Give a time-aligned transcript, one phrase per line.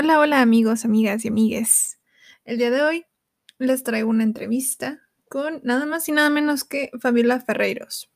[0.00, 1.98] Hola, hola amigos, amigas y amigues.
[2.44, 3.06] El día de hoy
[3.58, 8.08] les traigo una entrevista con nada más y nada menos que Fabiola Ferreiros.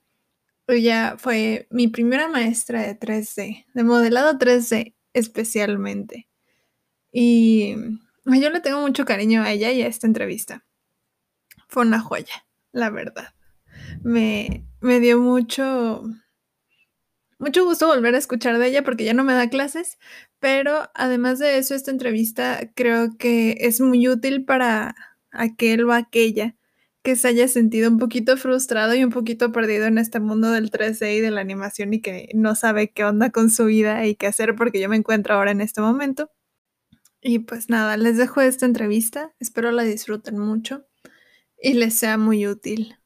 [0.68, 6.28] Ella fue mi primera maestra de 3D, de modelado 3D especialmente.
[7.10, 7.74] Y
[8.26, 10.64] yo le tengo mucho cariño a ella y a esta entrevista.
[11.66, 13.34] Fue una joya, la verdad.
[14.04, 16.04] Me, me dio mucho,
[17.42, 19.98] mucho gusto volver a escuchar de ella porque ya no me da clases,
[20.38, 24.94] pero además de eso, esta entrevista creo que es muy útil para
[25.32, 26.54] aquel o aquella
[27.02, 30.70] que se haya sentido un poquito frustrado y un poquito perdido en este mundo del
[30.70, 34.14] 3D y de la animación y que no sabe qué onda con su vida y
[34.14, 36.30] qué hacer porque yo me encuentro ahora en este momento.
[37.20, 40.86] Y pues nada, les dejo esta entrevista, espero la disfruten mucho
[41.60, 42.96] y les sea muy útil.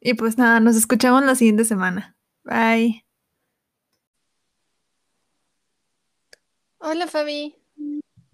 [0.00, 2.16] Y pues nada, nos escuchamos la siguiente semana.
[2.44, 3.09] Bye.
[6.82, 7.54] Hola Fabi.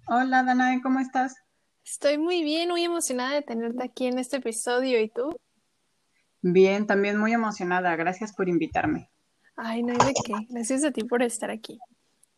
[0.07, 1.35] Hola Danae, ¿cómo estás?
[1.85, 5.01] Estoy muy bien, muy emocionada de tenerte aquí en este episodio.
[5.01, 5.37] ¿Y tú?
[6.43, 7.97] Bien, también muy emocionada.
[7.97, 9.11] Gracias por invitarme.
[9.57, 10.35] Ay, no hay de qué.
[10.49, 11.81] Gracias a ti por estar aquí.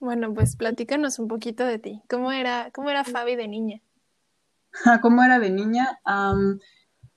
[0.01, 2.01] Bueno, pues platícanos un poquito de ti.
[2.09, 3.83] ¿Cómo era, cómo era Fabi de niña?
[5.03, 6.01] ¿Cómo era de niña?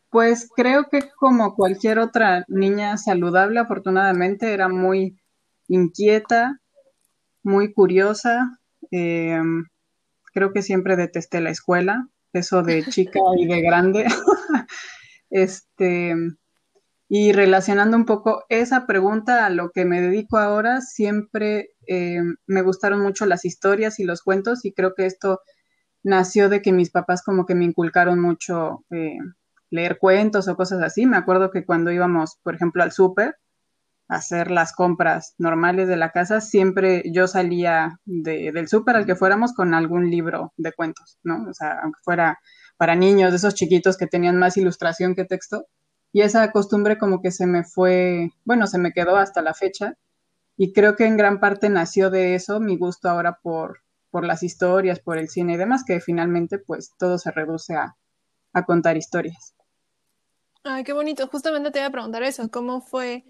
[0.09, 5.17] pues creo que como cualquier otra niña saludable, afortunadamente, era muy
[5.69, 6.59] inquieta,
[7.41, 8.60] muy curiosa,
[8.91, 9.65] Em,
[10.33, 14.05] creo que siempre detesté la escuela, eso de chica y de grande.
[15.29, 16.15] este,
[17.09, 22.61] y relacionando un poco esa pregunta a lo que me dedico ahora, siempre em, me
[22.61, 25.41] gustaron mucho las historias y los cuentos y creo que esto
[26.03, 29.17] nació de que mis papás como que me inculcaron mucho eh,
[29.69, 31.05] leer cuentos o cosas así.
[31.05, 33.35] Me acuerdo que cuando íbamos, por ejemplo, al súper,
[34.11, 39.53] hacer las compras normales de la casa, siempre yo salía del súper al que fuéramos
[39.53, 41.45] con algún libro de cuentos, ¿no?
[41.49, 42.37] O sea, aunque fuera
[42.75, 45.65] para niños, de esos chiquitos que tenían más ilustración que texto.
[46.11, 49.93] Y esa costumbre como que se me fue, bueno, se me quedó hasta la fecha.
[50.57, 53.79] Y creo que en gran parte nació de eso mi gusto ahora por,
[54.09, 57.95] por las historias, por el cine y demás, que finalmente pues todo se reduce a,
[58.51, 59.55] a contar historias.
[60.63, 61.27] Ay, qué bonito.
[61.27, 62.49] Justamente te iba a preguntar eso.
[62.49, 63.25] ¿Cómo fue?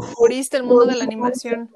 [0.00, 1.70] ¿Descubriste el mundo de la animación?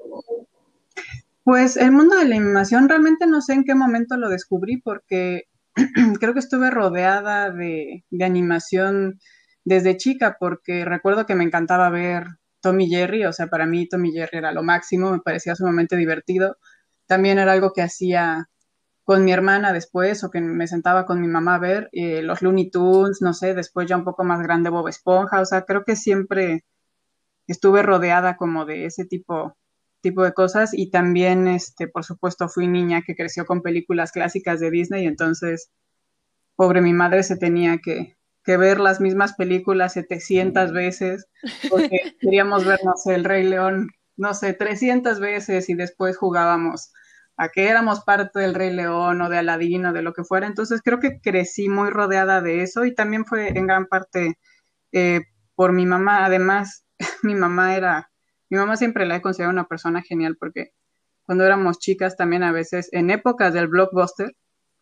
[1.43, 5.43] Pues el mundo de la animación realmente no sé en qué momento lo descubrí porque
[6.19, 9.19] creo que estuve rodeada de, de animación
[9.63, 12.25] desde chica porque recuerdo que me encantaba ver
[12.61, 16.57] Tommy Jerry, o sea, para mí Tommy Jerry era lo máximo, me parecía sumamente divertido.
[17.05, 18.49] También era algo que hacía
[19.09, 22.43] con mi hermana después o que me sentaba con mi mamá a ver eh, los
[22.43, 25.83] Looney Tunes, no sé, después ya un poco más grande Bob Esponja, o sea, creo
[25.83, 26.63] que siempre
[27.47, 29.57] estuve rodeada como de ese tipo
[30.01, 34.59] tipo de cosas y también este por supuesto fui niña que creció con películas clásicas
[34.59, 35.71] de Disney entonces
[36.55, 41.25] pobre mi madre se tenía que, que ver las mismas películas 700 veces
[41.71, 46.91] porque queríamos ver no sé el Rey León no sé 300 veces y después jugábamos
[47.39, 50.45] a que éramos parte del Rey León o de Aladín o de lo que fuera.
[50.45, 54.37] Entonces creo que crecí muy rodeada de eso y también fue en gran parte
[54.91, 55.21] eh,
[55.55, 56.25] por mi mamá.
[56.25, 56.85] Además,
[57.23, 58.11] mi mamá era,
[58.49, 60.71] mi mamá siempre la he considerado una persona genial porque
[61.23, 64.35] cuando éramos chicas también a veces, en épocas del blockbuster,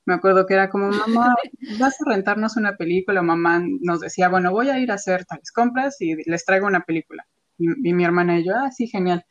[0.07, 1.35] me acuerdo que era como, mamá,
[1.79, 5.51] vas a rentarnos una película, mamá nos decía, bueno, voy a ir a hacer tales
[5.51, 7.27] compras y les traigo una película.
[7.59, 9.23] Y, y mi hermana y yo, ah, sí, genial.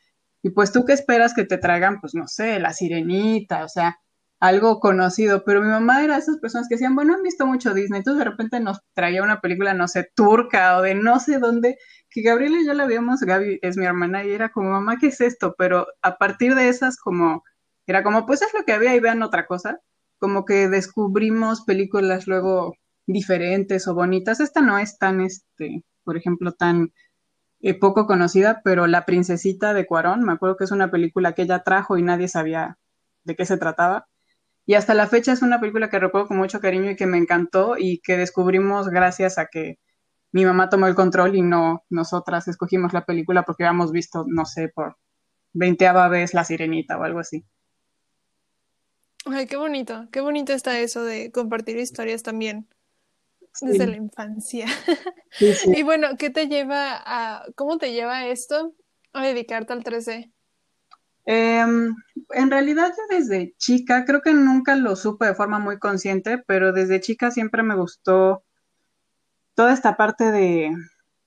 [0.43, 3.97] Y pues tú qué esperas que te traigan, pues no sé, la sirenita, o sea,
[4.39, 7.73] algo conocido, pero mi mamá era de esas personas que decían, bueno, han visto mucho
[7.73, 11.39] Disney, entonces de repente nos traía una película, no sé, turca o de no sé
[11.39, 11.77] dónde,
[12.09, 15.07] que Gabriela y yo la vimos, Gaby es mi hermana y era como, mamá, ¿qué
[15.07, 15.55] es esto?
[15.57, 17.43] Pero a partir de esas como,
[17.87, 19.79] era como, pues es lo que había y vean otra cosa,
[20.19, 22.75] como que descubrimos películas luego
[23.07, 26.91] diferentes o bonitas, esta no es tan, este, por ejemplo, tan
[27.61, 31.43] eh, poco conocida, pero La Princesita de Cuarón, me acuerdo que es una película que
[31.43, 32.77] ella trajo y nadie sabía
[33.23, 34.07] de qué se trataba.
[34.65, 37.17] Y hasta la fecha es una película que recuerdo con mucho cariño y que me
[37.17, 39.79] encantó y que descubrimos gracias a que
[40.31, 44.45] mi mamá tomó el control y no nosotras escogimos la película porque habíamos visto, no
[44.45, 44.97] sé, por
[45.53, 47.45] veinteava vez La Sirenita o algo así.
[49.25, 52.67] Ay, qué bonito, qué bonito está eso de compartir historias también
[53.61, 54.65] desde la infancia.
[55.75, 58.73] y bueno, ¿qué te lleva a, cómo te lleva esto
[59.13, 60.31] a dedicarte al 3D?
[61.25, 61.93] Em,
[62.29, 67.01] en realidad desde chica, creo que nunca lo supe de forma muy consciente, pero desde
[67.01, 68.45] chica siempre me gustó
[69.53, 70.71] toda esta parte de,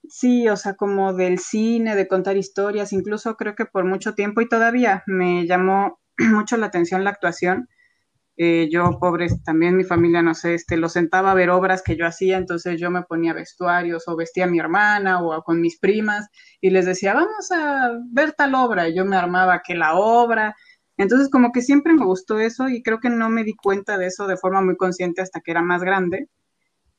[0.08, 4.40] sí, o sea, como del cine, de contar historias, incluso creo que por mucho tiempo
[4.40, 7.68] y todavía me llamó mucho la atención la actuación.
[8.42, 11.94] Eh, yo, pobre, también mi familia, no sé, este, lo sentaba a ver obras que
[11.94, 15.78] yo hacía, entonces yo me ponía vestuarios o vestía a mi hermana o con mis
[15.78, 16.26] primas
[16.58, 20.56] y les decía, vamos a ver tal obra, y yo me armaba que la obra.
[20.96, 24.06] Entonces, como que siempre me gustó eso y creo que no me di cuenta de
[24.06, 26.30] eso de forma muy consciente hasta que era más grande.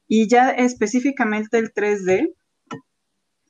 [0.08, 2.36] Y ya específicamente el 3D,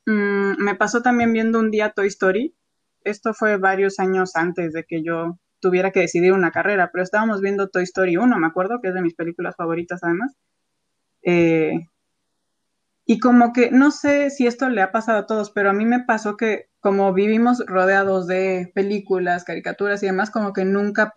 [0.05, 2.55] mm, me pasó también viendo un día Toy Story.
[3.03, 7.41] Esto fue varios años antes de que yo tuviera que decidir una carrera, pero estábamos
[7.41, 10.35] viendo Toy Story 1, me acuerdo, que es de mis películas favoritas además.
[11.23, 11.87] Eh,
[13.05, 15.85] y como que, no sé si esto le ha pasado a todos, pero a mí
[15.85, 21.13] me pasó que como vivimos rodeados de películas, caricaturas y demás, como que nunca,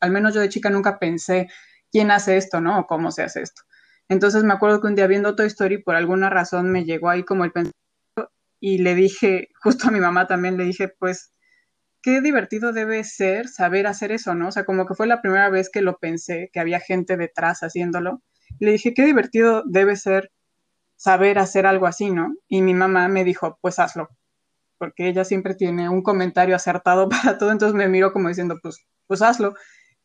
[0.00, 1.48] al menos yo de chica nunca pensé
[1.90, 2.80] quién hace esto, ¿no?
[2.80, 3.62] O cómo se hace esto.
[4.08, 7.24] Entonces me acuerdo que un día viendo Toy Story, por alguna razón me llegó ahí
[7.24, 7.76] como el pensamiento
[8.60, 11.32] y le dije, justo a mi mamá también le dije, pues
[12.06, 14.46] qué divertido debe ser saber hacer eso, ¿no?
[14.46, 17.64] O sea, como que fue la primera vez que lo pensé, que había gente detrás
[17.64, 18.22] haciéndolo.
[18.60, 20.30] Le dije, qué divertido debe ser
[20.94, 22.32] saber hacer algo así, ¿no?
[22.46, 24.08] Y mi mamá me dijo, pues hazlo,
[24.78, 28.86] porque ella siempre tiene un comentario acertado para todo, entonces me miró como diciendo, pues,
[29.08, 29.54] pues hazlo.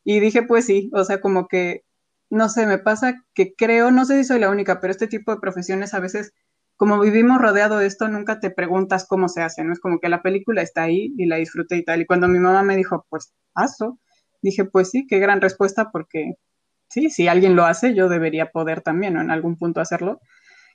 [0.03, 1.83] Y dije, pues sí, o sea, como que,
[2.31, 5.36] no sé, me pasa que creo, no sé si soy la única, pero este tipo
[5.36, 6.33] de profesiones a veces
[6.81, 9.71] como vivimos rodeado de esto, nunca te preguntas cómo se hace, ¿no?
[9.71, 12.01] Es como que la película está ahí y la disfruté y tal.
[12.01, 13.99] Y cuando mi mamá me dijo, pues, hazlo,
[14.41, 16.37] dije, pues sí, qué gran respuesta, porque
[16.89, 19.21] sí, si alguien lo hace, yo debería poder también, ¿no?
[19.21, 20.21] En algún punto hacerlo.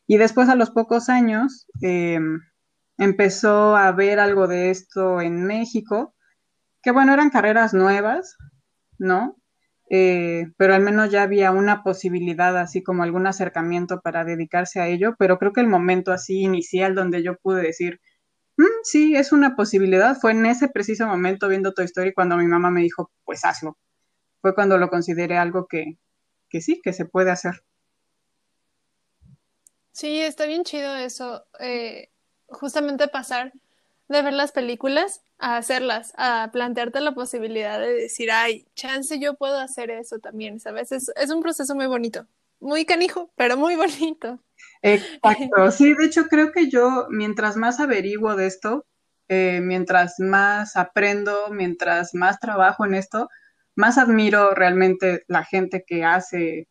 [0.07, 2.39] Y después, a los pocos años, em,
[2.99, 6.15] empezó a ver algo de esto en México,
[6.83, 8.37] que bueno, eran carreras nuevas,
[8.97, 9.39] ¿no?
[9.89, 14.89] Eh, pero al menos ya había una posibilidad, así como algún acercamiento para dedicarse a
[14.89, 18.01] ello, pero creo que el momento así inicial donde yo pude decir,
[18.57, 22.47] mm, sí, es una posibilidad, fue en ese preciso momento viendo Toy Story cuando mi
[22.47, 23.79] mamá me dijo, pues hazlo.
[24.43, 25.99] Fue cuando lo consideré algo que,
[26.49, 27.65] que sí, que se puede hacer.
[29.93, 32.11] Sí, está bien chido eso, eh,
[32.49, 33.53] justamente pasar
[34.09, 39.35] de ver las películas a hacerlas, a plantearte la posibilidad de decir, ay, chance yo
[39.35, 40.93] puedo hacer eso también, ¿sabes?
[40.93, 42.27] Es, es un proceso muy bonito,
[42.61, 44.41] muy canijo, pero muy bonito.
[44.83, 48.87] Exacto, sí, de hecho creo que yo, mientras más averiguo de esto,
[49.29, 53.29] eh, mientras más aprendo, mientras más trabajo en esto,
[53.75, 56.69] más admiro realmente la gente que hace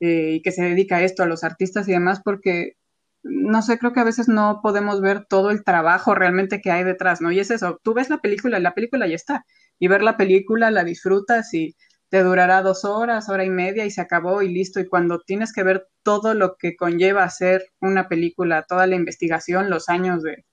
[0.00, 2.74] eh, y que se dedica a esto, a los artistas y demás, porque
[3.22, 6.84] no sé, creo que a veces no podemos ver todo el trabajo realmente que hay
[6.84, 7.30] detrás, ¿no?
[7.32, 9.44] Y es eso, tú ves la película, la película ya está,
[9.78, 11.76] y ver la película la disfrutas y
[12.10, 14.80] te durará dos horas, hora y media y se acabó y listo.
[14.80, 19.70] Y cuando tienes que ver todo lo que conlleva hacer una película, toda la investigación,
[19.70, 20.44] los años de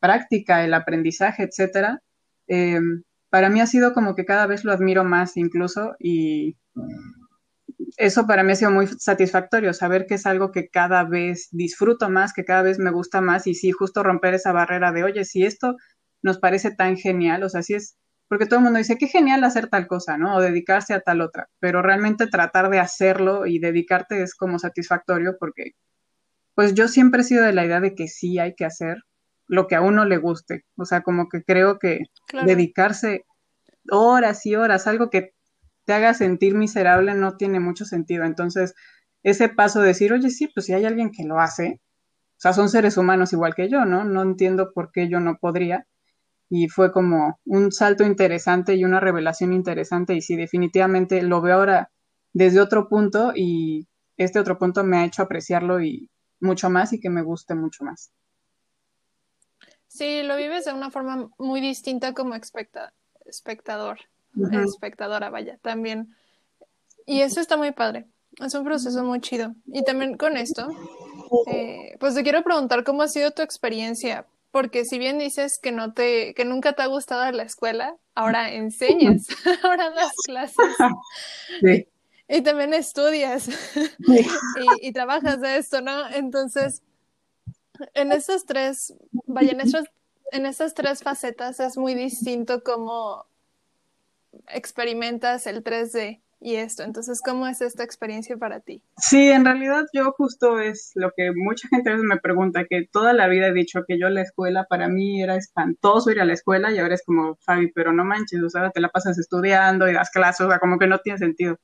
[0.00, 2.02] práctica, el aprendizaje, etcétera,
[2.48, 2.80] eh,
[3.30, 6.56] para mí ha sido como que cada vez lo admiro más incluso y
[7.96, 12.10] eso para mí ha sido muy satisfactorio, saber que es algo que cada vez disfruto
[12.10, 15.24] más, que cada vez me gusta más y sí, justo romper esa barrera de, oye,
[15.24, 15.76] si esto
[16.22, 17.96] nos parece tan genial, o sea, si es,
[18.28, 20.36] porque todo el mundo dice, qué genial hacer tal cosa, ¿no?
[20.36, 25.36] O dedicarse a tal otra, pero realmente tratar de hacerlo y dedicarte es como satisfactorio
[25.38, 25.72] porque,
[26.54, 28.98] pues yo siempre he sido de la idea de que sí hay que hacer
[29.46, 32.00] lo que a uno le guste, o sea, como que creo que
[32.44, 33.24] dedicarse
[33.90, 35.32] horas y horas, algo que
[35.88, 38.24] te haga sentir miserable no tiene mucho sentido.
[38.24, 38.74] Entonces,
[39.22, 41.80] ese paso de decir, oye, sí, pues si hay alguien que lo hace,
[42.36, 44.04] o sea, son seres humanos igual que yo, ¿no?
[44.04, 45.86] No entiendo por qué yo no podría.
[46.50, 50.12] Y fue como un salto interesante y una revelación interesante.
[50.12, 51.90] Y sí, definitivamente lo veo ahora
[52.34, 57.00] desde otro punto y este otro punto me ha hecho apreciarlo y mucho más y
[57.00, 58.12] que me guste mucho más.
[59.86, 64.00] Sí, lo vives de una forma muy distinta como espectador
[64.64, 66.14] espectadora, vaya, también.
[67.06, 68.06] Y eso está muy padre.
[68.44, 69.54] Es un proceso muy chido.
[69.66, 70.68] Y también con esto,
[71.46, 75.72] eh, pues te quiero preguntar cómo ha sido tu experiencia, porque si bien dices que
[75.72, 79.26] no te, que nunca te ha gustado la escuela, ahora enseñas,
[79.64, 80.56] ahora das clases.
[82.28, 83.48] Y, también estudias
[84.82, 86.08] y, trabajas de esto, ¿no?
[86.10, 86.82] Entonces,
[87.94, 88.94] en estas tres,
[89.26, 89.84] vaya, en estas,
[90.32, 93.26] en estas tres facetas es muy distinto como
[94.48, 96.82] experimentas el 3D y esto.
[96.82, 98.82] Entonces, ¿cómo es esta experiencia para ti?
[98.96, 103.28] Sí, en realidad yo justo es lo que mucha gente me pregunta, que toda la
[103.28, 106.70] vida he dicho que yo la escuela para mí era espantoso ir a la escuela
[106.70, 109.94] y ahora es como, Fabi, pero no manches, o sea, te la pasas estudiando y
[109.94, 111.58] das clases, o sea, como que no tiene sentido.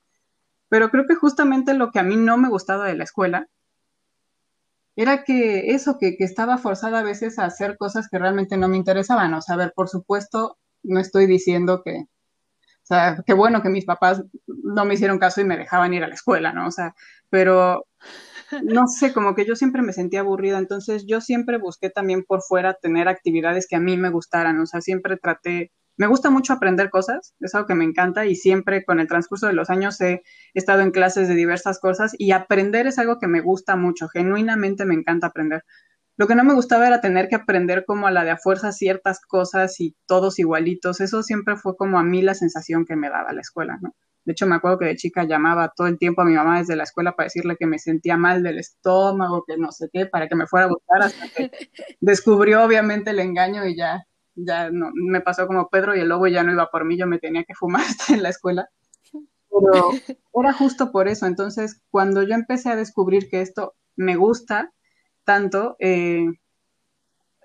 [0.69, 3.49] Pero creo que justamente lo que a mí no me gustaba de la escuela
[4.97, 8.69] era que eso, que, que estaba forzada a veces a hacer cosas que realmente no
[8.69, 9.35] me interesaban.
[9.35, 12.07] O sea, a ver, por supuesto, no estoy diciendo que
[12.85, 16.05] O sea, qué bueno que mis papás no me hicieron caso y me dejaban ir
[16.05, 16.67] a la escuela, ¿no?
[16.69, 16.95] O sea,
[17.31, 17.87] pero
[18.63, 22.43] no sé, como que yo siempre me sentía aburrida, entonces yo siempre busqué también por
[22.43, 26.53] fuera tener actividades que a mí me gustaran, o sea, siempre traté, me gusta mucho
[26.53, 29.99] aprender cosas, es algo que me encanta y siempre con el transcurso de los años
[30.03, 30.23] he
[30.53, 34.85] estado en clases de diversas cosas y aprender es algo que me gusta mucho, genuinamente
[34.85, 35.65] me encanta aprender.
[36.17, 38.71] Lo que no me gustaba era tener que aprender como a la de a fuerza
[38.71, 43.11] ciertas cosas y todos igualitos, eso siempre fue como a mí la sensación que me
[43.11, 43.95] daba la escuela, ¿no?
[44.25, 46.77] De hecho, me acuerdo que de chica llamaba todo el tiempo a mi mamá desde
[46.77, 50.29] la escuela para decirle que me sentía mal del estómago, que no sé qué, para
[50.29, 51.51] que me fuera a buscar hasta que
[52.01, 56.27] descubrió obviamente el engaño y ya, ya no, me pasó como Pedro y el lobo
[56.27, 58.69] ya no iba por mí, yo me tenía que fumar en la escuela.
[59.13, 59.91] Pero
[60.43, 61.27] era justo por eso.
[61.27, 64.73] Entonces, cuando yo empecé a descubrir que esto me gusta
[65.25, 66.27] tanto, eh,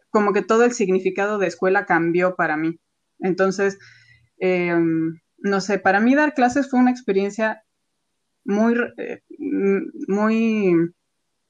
[0.10, 2.80] como que todo el significado de escuela cambió para mí.
[3.20, 3.78] Entonces,
[4.40, 4.76] eh,
[5.38, 7.64] no sé, para mí dar clases fue una experiencia
[8.44, 9.22] muy, eh,
[10.08, 10.74] muy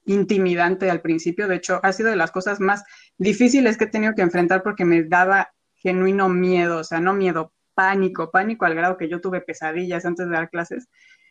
[0.06, 1.48] intimidante al principio.
[1.48, 2.84] De hecho, ha sido de las cosas más
[3.18, 7.54] difíciles que he tenido que enfrentar porque me daba genuino miedo, o sea, no miedo,
[7.74, 10.90] pánico, pánico al grado que yo tuve pesadillas antes de dar clases.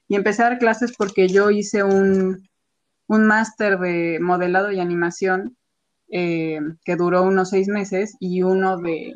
[0.08, 2.47] Y empecé a dar clases porque yo hice un,
[3.08, 5.56] un máster de modelado y animación
[6.10, 9.14] eh, que duró unos seis meses y uno de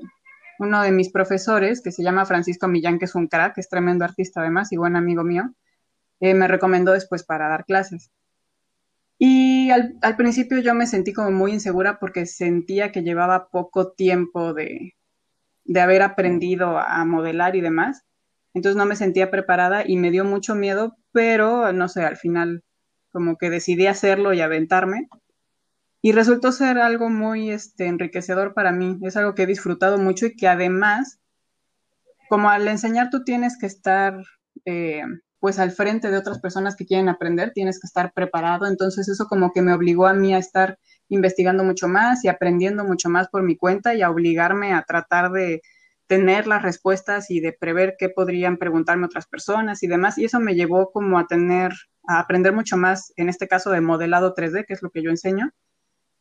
[0.59, 4.05] uno de mis profesores, que se llama Francisco Millán, que es un crack, es tremendo
[4.05, 5.53] artista además y buen amigo mío,
[6.21, 8.11] eh, me recomendó después para dar clases.
[9.19, 14.55] Y al, principio yo me sentí como muy insegura porque sentía que llevaba poco tiempo
[14.55, 14.95] de,
[15.65, 18.05] de haber aprendido a modelar y demás.
[18.55, 22.63] Entonces no me sentía preparada y me dio mucho miedo, pero no sé, al final
[23.13, 25.09] como que decidí hacerlo y aventarme
[26.01, 28.99] y resultó ser algo muy este, enriquecedor para mí.
[29.03, 31.21] Es algo que he disfrutado mucho y que además,
[32.29, 34.17] como al enseñar tú tienes que estar
[34.65, 35.03] eh,
[35.39, 38.67] pues al frente de otras personas que quieren aprender, tienes que estar preparado.
[38.67, 40.79] Entonces eso como que me obligó a mí a estar
[41.09, 45.31] investigando mucho más y aprendiendo mucho más por mi cuenta y a obligarme a tratar
[45.31, 45.63] de
[46.07, 50.19] tener las respuestas y de prever qué podrían preguntarme otras personas y demás.
[50.19, 51.73] Y eso me llevó como a tener,
[52.07, 55.11] a aprender mucho más, en este caso de modelado 3D, que es lo que yo
[55.11, 55.53] enseño,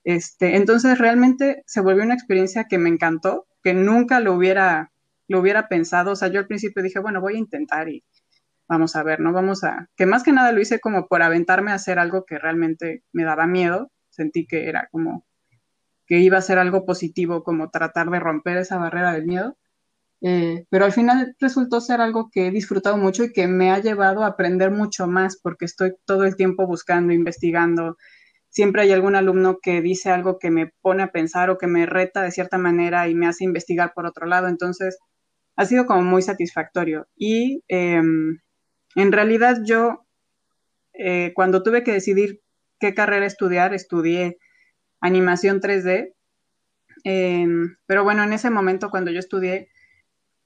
[0.03, 4.91] este, entonces realmente se volvió una experiencia que me encantó, que nunca lo hubiera,
[5.27, 6.11] lo hubiera pensado.
[6.11, 8.03] O sea, yo al principio dije, bueno, voy a intentar y
[8.67, 9.33] vamos a ver, ¿no?
[9.33, 12.39] Vamos a, que más que nada lo hice como por aventarme a hacer algo que
[12.39, 13.91] realmente me daba miedo.
[14.09, 15.25] Sentí que era como
[16.05, 19.57] que iba a ser algo positivo, como tratar de romper esa barrera del miedo.
[20.24, 23.80] Eh, pero al final resultó ser algo que he disfrutado mucho y que me ha
[23.80, 27.98] llevado a aprender mucho más porque estoy todo el tiempo buscando, investigando,
[28.51, 31.86] siempre hay algún alumno que dice algo que me pone a pensar o que me
[31.88, 34.48] reta de cierta manera y me hace investigar por otro lado.
[34.48, 35.00] Entonces,
[35.56, 37.08] ha sido como muy satisfactorio.
[37.16, 38.40] Y em,
[38.96, 40.06] en realidad yo,
[40.94, 42.42] eh, cuando tuve que decidir
[42.80, 44.38] qué carrera estudiar, estudié
[45.01, 46.13] animación 3D.
[47.06, 49.70] Em, pero bueno, en ese momento cuando yo estudié,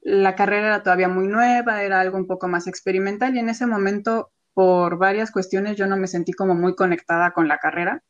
[0.06, 3.66] la carrera era todavía muy nueva, era algo un poco más experimental y en ese
[3.66, 8.04] momento por varias cuestiones yo no me sentí como muy conectada con la carrera.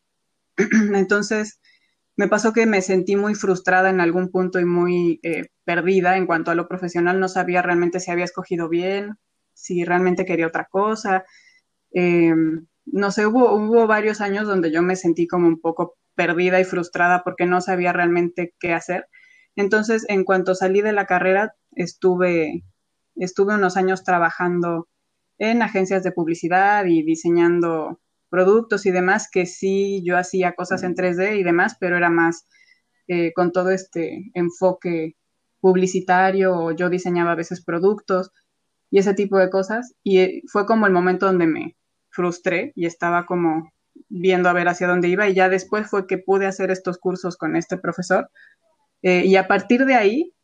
[0.94, 1.62] Entonces,
[2.18, 6.26] me pasó que me sentí muy frustrada en algún punto y muy eh, perdida en
[6.26, 7.22] cuanto a lo profesional.
[7.22, 9.16] No sabía realmente si había escogido bien,
[9.54, 11.24] si realmente quería otra cosa.
[11.92, 16.60] Em, no sé, hubo, hubo varios años donde yo me sentí como un poco perdida
[16.60, 19.08] y frustrada porque no sabía realmente qué hacer.
[19.56, 22.64] Entonces, en cuanto salí de la carrera, estuve,
[23.16, 24.88] estuve unos años trabajando
[25.38, 30.96] en agencias de publicidad y diseñando productos y demás, que sí yo hacía cosas en
[30.96, 32.48] 3D y demás, pero era más
[33.08, 35.16] eh, con todo este enfoque
[35.66, 38.32] publicitario yo diseñaba a veces productos
[38.92, 39.96] y ese tipo de cosas.
[40.04, 41.76] Y eh, fue como el momento donde me
[42.10, 43.72] frustré y estaba como
[44.08, 47.36] viendo a ver hacia dónde iba y ya después fue que pude hacer estos cursos
[47.36, 48.30] con este profesor.
[49.02, 50.35] Eh, y a partir de ahí,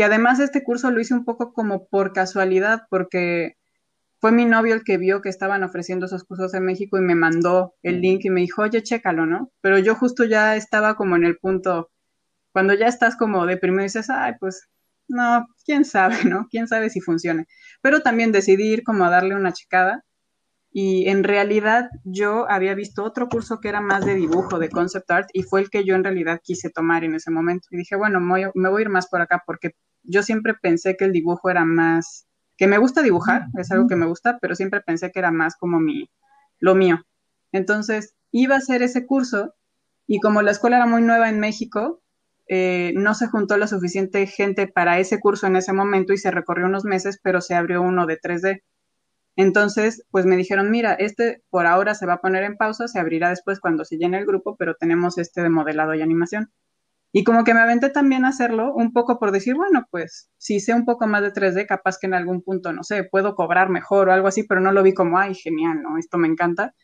[0.00, 3.58] que además este curso lo hice un poco como por casualidad, porque
[4.18, 7.14] fue mi novio el que vio que estaban ofreciendo esos cursos en México y me
[7.14, 9.52] mandó el link y me dijo, oye, chécalo, ¿no?
[9.60, 11.90] Pero yo justo ya estaba como en el punto,
[12.50, 14.70] cuando ya estás como deprimido y dices, ay, pues
[15.06, 16.46] no, quién sabe, ¿no?
[16.50, 17.46] Quién sabe si funcione.
[17.82, 20.06] Pero también decidí ir como a darle una checada
[20.72, 25.10] y en realidad yo había visto otro curso que era más de dibujo, de concept
[25.10, 27.68] art, y fue el que yo en realidad quise tomar en ese momento.
[27.70, 30.54] Y dije, bueno, me voy, me voy a ir más por acá porque yo siempre
[30.54, 32.26] pensé que el dibujo era más
[32.60, 35.56] que me gusta dibujar, es algo que me gusta, pero siempre pensé que era más
[35.56, 36.10] como mi,
[36.58, 37.00] lo mío.
[37.52, 39.54] Entonces, iba a hacer ese curso
[40.06, 42.02] y como la escuela era muy nueva en México,
[42.48, 46.30] eh, no se juntó la suficiente gente para ese curso en ese momento y se
[46.30, 48.62] recorrió unos meses, pero se abrió uno de 3D.
[49.40, 53.00] Entonces, pues me dijeron, mira, este por ahora se va a poner en pausa, se
[53.00, 56.52] abrirá después cuando se llene el grupo, pero tenemos este de modelado y animación.
[57.12, 60.60] Y como que me aventé también a hacerlo un poco por decir, bueno, pues si
[60.60, 63.70] sé un poco más de 3D, capaz que en algún punto, no sé, puedo cobrar
[63.70, 65.96] mejor o algo así, pero no lo vi como, ay, genial, ¿no?
[65.96, 66.74] Esto me encanta.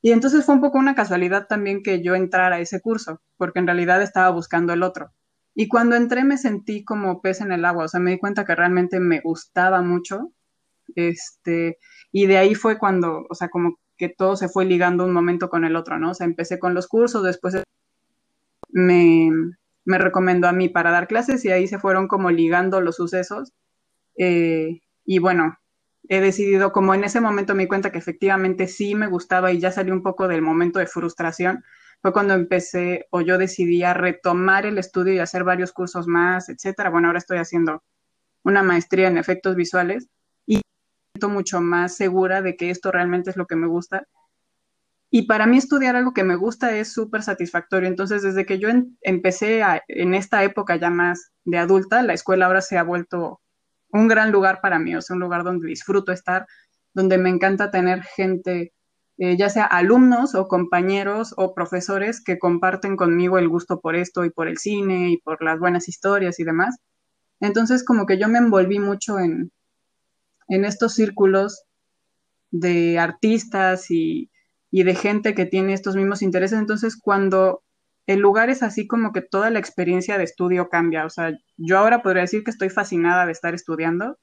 [0.00, 3.58] Y entonces fue un poco una casualidad también que yo entrara a ese curso, porque
[3.58, 5.10] en realidad estaba buscando el otro.
[5.56, 8.44] Y cuando entré me sentí como pez en el agua, o sea, me di cuenta
[8.44, 10.32] que realmente me gustaba mucho.
[10.94, 11.78] Este,
[12.12, 15.48] y de ahí fue cuando, o sea, como que todo se fue ligando un momento
[15.48, 16.10] con el otro, ¿no?
[16.10, 17.62] O sea, empecé con los cursos, después
[18.70, 19.30] me,
[19.84, 23.52] me recomendó a mí para dar clases y ahí se fueron como ligando los sucesos.
[24.18, 25.58] Eh, y bueno,
[26.08, 29.60] he decidido, como en ese momento me di cuenta que efectivamente sí me gustaba y
[29.60, 31.64] ya salió un poco del momento de frustración,
[32.02, 36.48] fue cuando empecé o yo decidí a retomar el estudio y hacer varios cursos más,
[36.48, 36.90] etcétera.
[36.90, 37.82] Bueno, ahora estoy haciendo
[38.42, 40.08] una maestría en efectos visuales
[41.28, 44.06] mucho más segura de que esto realmente es lo que me gusta
[45.16, 47.88] y para mí estudiar algo que me gusta es súper satisfactorio.
[47.88, 48.68] Entonces, desde que yo
[49.00, 53.40] empecé en esta época ya más de adulta, la escuela ahora se ha vuelto
[53.90, 56.48] un gran lugar para mí, o sea, un lugar donde disfruto estar,
[56.94, 58.72] donde me encanta tener gente,
[59.18, 64.24] eh, ya sea alumnos o compañeros o profesores que comparten conmigo el gusto por esto
[64.24, 66.78] y por el cine y por las buenas historias y demás.
[67.38, 69.52] Entonces, como que yo me envolví mucho en,
[70.48, 71.64] en estos círculos
[72.50, 74.30] de artistas y
[74.76, 76.58] y de gente que tiene estos mismos intereses.
[76.58, 77.62] Entonces, cuando
[78.08, 81.06] el lugar es así como que toda la experiencia de estudio cambia.
[81.06, 84.18] O sea, yo ahora podría decir que estoy fascinada de estar estudiando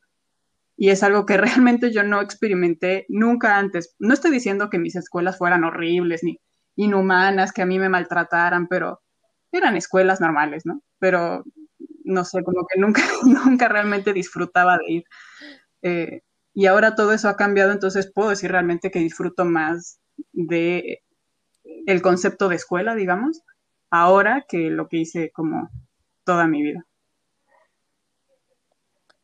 [0.75, 3.95] y es algo que realmente yo no experimenté nunca antes.
[3.97, 6.37] No estoy diciendo que mis escuelas fueran horribles ni
[6.75, 8.99] inhumanas, que a mí me maltrataran, pero
[9.53, 10.81] eran escuelas normales, ¿no?
[10.99, 11.45] Pero
[12.03, 15.03] no sé, como que nunca, nunca realmente disfrutaba de ir.
[15.81, 16.21] Eh,
[16.53, 19.99] y ahora todo eso ha cambiado, entonces puedo decir realmente que disfruto más
[20.33, 21.03] de
[21.63, 23.41] el concepto de escuela, digamos,
[23.89, 25.69] ahora que lo que hice como
[26.23, 26.85] toda mi vida.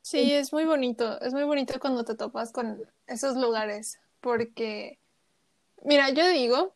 [0.02, 5.00] Sí, es muy bonito, es muy bonito cuando te topas con esos lugares, porque,
[5.84, 6.76] mira, yo digo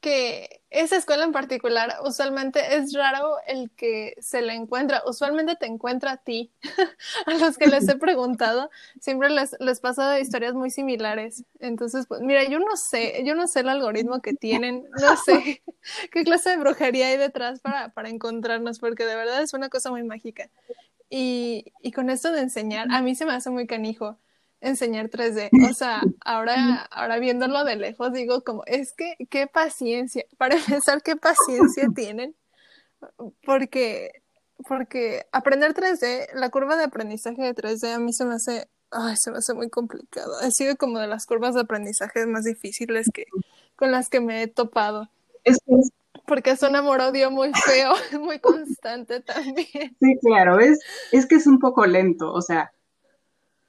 [0.00, 5.66] que esa escuela en particular, usualmente es raro el que se le encuentra, usualmente te
[5.66, 6.52] encuentra a ti,
[7.26, 11.44] a los que les he preguntado, siempre les, les pasa historias muy similares.
[11.58, 15.62] Entonces, pues mira, yo no sé, yo no sé el algoritmo que tienen, no sé
[16.12, 19.90] qué clase de brujería hay detrás para, para encontrarnos, porque de verdad es una cosa
[19.90, 20.50] muy mágica.
[21.10, 24.18] Y, y con esto de enseñar, a mí se me hace muy canijo
[24.60, 25.50] enseñar 3D.
[25.68, 31.02] O sea, ahora, ahora viéndolo de lejos, digo como, es que, qué paciencia, para empezar,
[31.02, 32.34] qué paciencia tienen,
[33.44, 34.10] porque,
[34.68, 39.14] porque aprender 3D, la curva de aprendizaje de 3D a mí se me hace, ay,
[39.16, 40.32] se me hace muy complicado.
[40.40, 43.24] Ha sido como de las curvas de aprendizaje más difíciles que,
[43.76, 45.08] con las que me he topado.
[46.26, 49.96] porque es un amor-odio muy feo, muy constante también.
[50.00, 50.80] Sí, claro, es,
[51.12, 52.72] es que es un poco lento, o sea,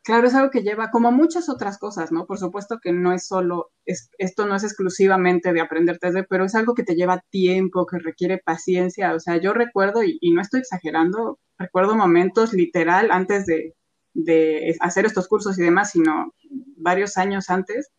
[0.09, 2.25] Claro, es algo que lleva, como muchas otras cosas, ¿no?
[2.25, 6.55] Por supuesto que no es solo, esto no es exclusivamente de aprender 3D, pero es
[6.55, 9.13] algo que te lleva tiempo, que requiere paciencia.
[9.13, 13.75] O sea, yo recuerdo, y, no estoy exagerando, recuerdo momentos literal antes de,
[14.15, 16.33] de, hacer estos cursos y demás, sino
[16.77, 17.91] varios años antes,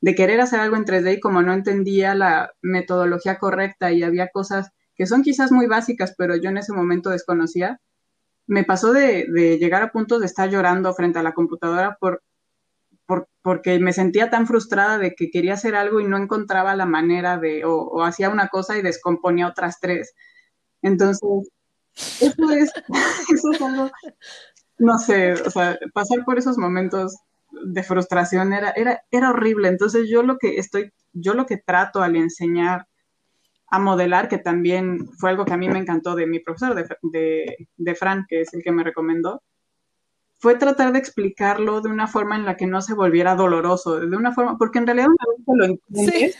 [0.00, 4.28] de querer hacer algo en 3D y como no entendía la metodología correcta y había
[4.28, 7.82] cosas que son quizás muy básicas, pero yo en ese momento desconocía,
[8.50, 9.28] me pasó de,
[9.60, 12.20] llegar a puntos de estar llorando frente a la computadora por,
[13.42, 17.38] porque me sentía tan frustrada de que quería hacer algo y no encontraba la manera
[17.38, 20.14] de, o, hacía una cosa y descomponía otras tres.
[20.82, 21.20] Entonces,
[21.94, 22.72] eso es,
[23.32, 23.88] eso es algo,
[24.78, 27.16] no sé, o sea, pasar por esos momentos
[27.52, 29.68] de frustración era, era, era horrible.
[29.68, 32.88] Entonces yo lo que estoy, yo lo que trato al enseñar
[33.70, 37.68] a modelar, que también fue algo que a mí me encantó de mi profesor, de,
[37.76, 39.42] de, Fran, que es el que me recomendó,
[40.40, 44.16] fue tratar de explicarlo de una forma en la que no se volviera doloroso, de
[44.16, 46.38] una forma, porque en realidad una vez que lo entiendes,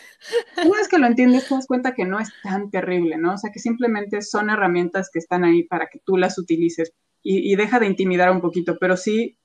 [0.66, 3.34] una vez que lo entiendes te das cuenta que no es tan terrible, ¿no?
[3.34, 7.52] O sea, que simplemente son herramientas que están ahí para que tú las utilices y,
[7.52, 9.38] y deja de intimidar un poquito, pero sí,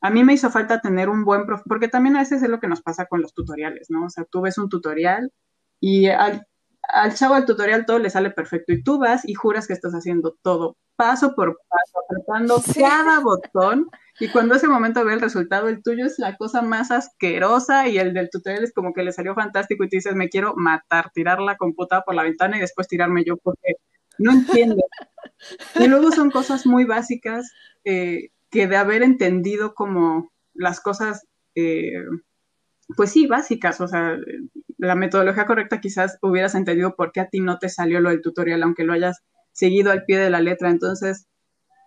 [0.00, 2.58] a mí me hizo falta tener un buen profe, porque también a veces es lo
[2.58, 4.06] que nos pasa con los tutoriales, ¿no?
[4.06, 5.32] O sea, tú ves un tutorial
[5.80, 6.47] y al,
[6.88, 9.92] al chavo del tutorial todo le sale perfecto y tú vas y juras que estás
[9.92, 15.68] haciendo todo paso por paso, apretando cada botón y cuando ese momento ve el resultado,
[15.68, 19.12] el tuyo es la cosa más asquerosa y el del tutorial es como que le
[19.12, 22.60] salió fantástico y te dices, me quiero matar, tirar la computadora por la ventana y
[22.60, 23.76] después tirarme yo porque
[24.18, 24.84] no entiendes.
[25.76, 27.52] Y luego son cosas muy básicas
[27.84, 32.02] eh, que de haber entendido como las cosas, eh,
[32.96, 34.16] pues sí, básicas, o sea,
[34.78, 38.22] la metodología correcta quizás hubieras entendido por qué a ti no te salió lo del
[38.22, 40.70] tutorial, aunque lo hayas seguido al pie de la letra.
[40.70, 41.26] Entonces,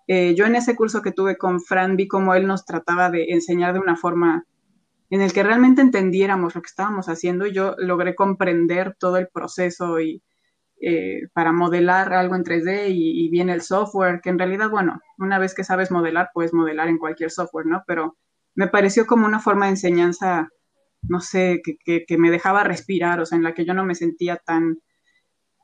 [0.08, 3.28] eh, yo en ese curso que tuve con Fran vi cómo él nos trataba de
[3.30, 4.46] enseñar de una forma
[5.10, 9.28] en el que realmente entendiéramos lo que estábamos haciendo y yo logré comprender todo el
[9.28, 10.24] proceso y
[10.84, 15.38] eh, para modelar algo en 3D y, viene el software, que en realidad, bueno, una
[15.38, 17.84] vez que sabes modelar, puedes modelar en cualquier software, ¿no?
[17.86, 18.18] Pero
[18.56, 20.50] me pareció como una forma de enseñanza,
[21.04, 23.96] no sé, que, que me dejaba respirar, o sea, en la que yo no me
[23.96, 24.80] sentía tan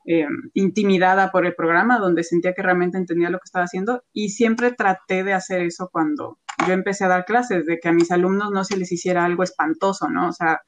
[0.10, 4.30] eh, intimidada por el programa, donde sentía que realmente entendía lo que estaba haciendo y
[4.30, 8.10] siempre traté de hacer eso cuando yo empecé a dar clases, de que a mis
[8.10, 10.30] alumnos no se les hiciera algo espantoso, ¿no?
[10.30, 10.62] O sea,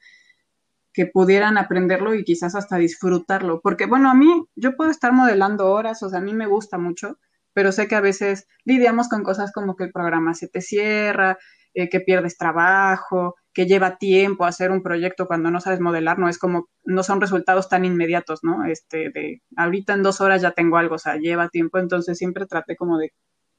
[0.92, 5.72] que pudieran aprenderlo y quizás hasta disfrutarlo, porque bueno, a mí yo puedo estar modelando
[5.72, 7.18] horas, o sea, a mí me gusta mucho,
[7.52, 11.38] pero sé que a veces lidiamos con cosas como que el programa se te cierra,
[11.74, 16.28] eh, que pierdes trabajo, que lleva tiempo hacer un proyecto cuando no sabes modelar, no
[16.28, 18.64] es como, no son resultados tan inmediatos, ¿no?
[18.64, 22.46] Este, de ahorita en dos horas ya tengo algo, o sea, lleva tiempo, entonces siempre
[22.46, 23.12] traté como de,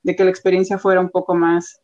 [0.04, 1.82] que la experiencia fuera un poco más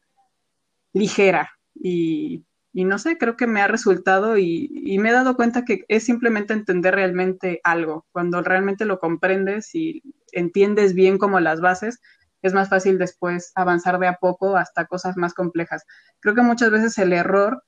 [0.94, 2.46] ligera y,
[2.86, 6.04] no sé, creo que me ha resultado y, y, me he dado cuenta que es
[6.04, 8.06] simplemente entender realmente algo.
[8.12, 12.00] Cuando realmente lo comprendes y entiendes bien como las bases,
[12.42, 15.86] es más fácil después avanzar de a poco hasta cosas más complejas.
[16.20, 17.64] Creo que muchas veces el error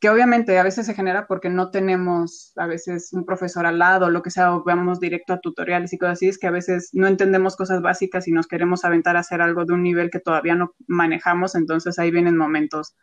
[0.00, 4.10] que obviamente a veces se genera porque no tenemos a veces un profesor al lado,
[4.10, 6.90] lo que sea, o vamos directo a tutoriales y cosas así, es que a veces
[6.92, 10.20] no entendemos cosas básicas y nos queremos aventar a hacer algo de un nivel que
[10.20, 12.94] todavía no manejamos, entonces ahí vienen momentos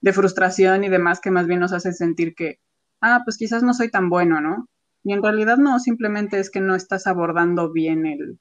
[0.00, 2.60] de frustración y demás que más bien nos hacen sentir que,
[3.00, 4.68] ah, pues quizás no soy tan bueno, ¿no?
[5.04, 8.38] Y en realidad no, simplemente es que no estás abordando bien el,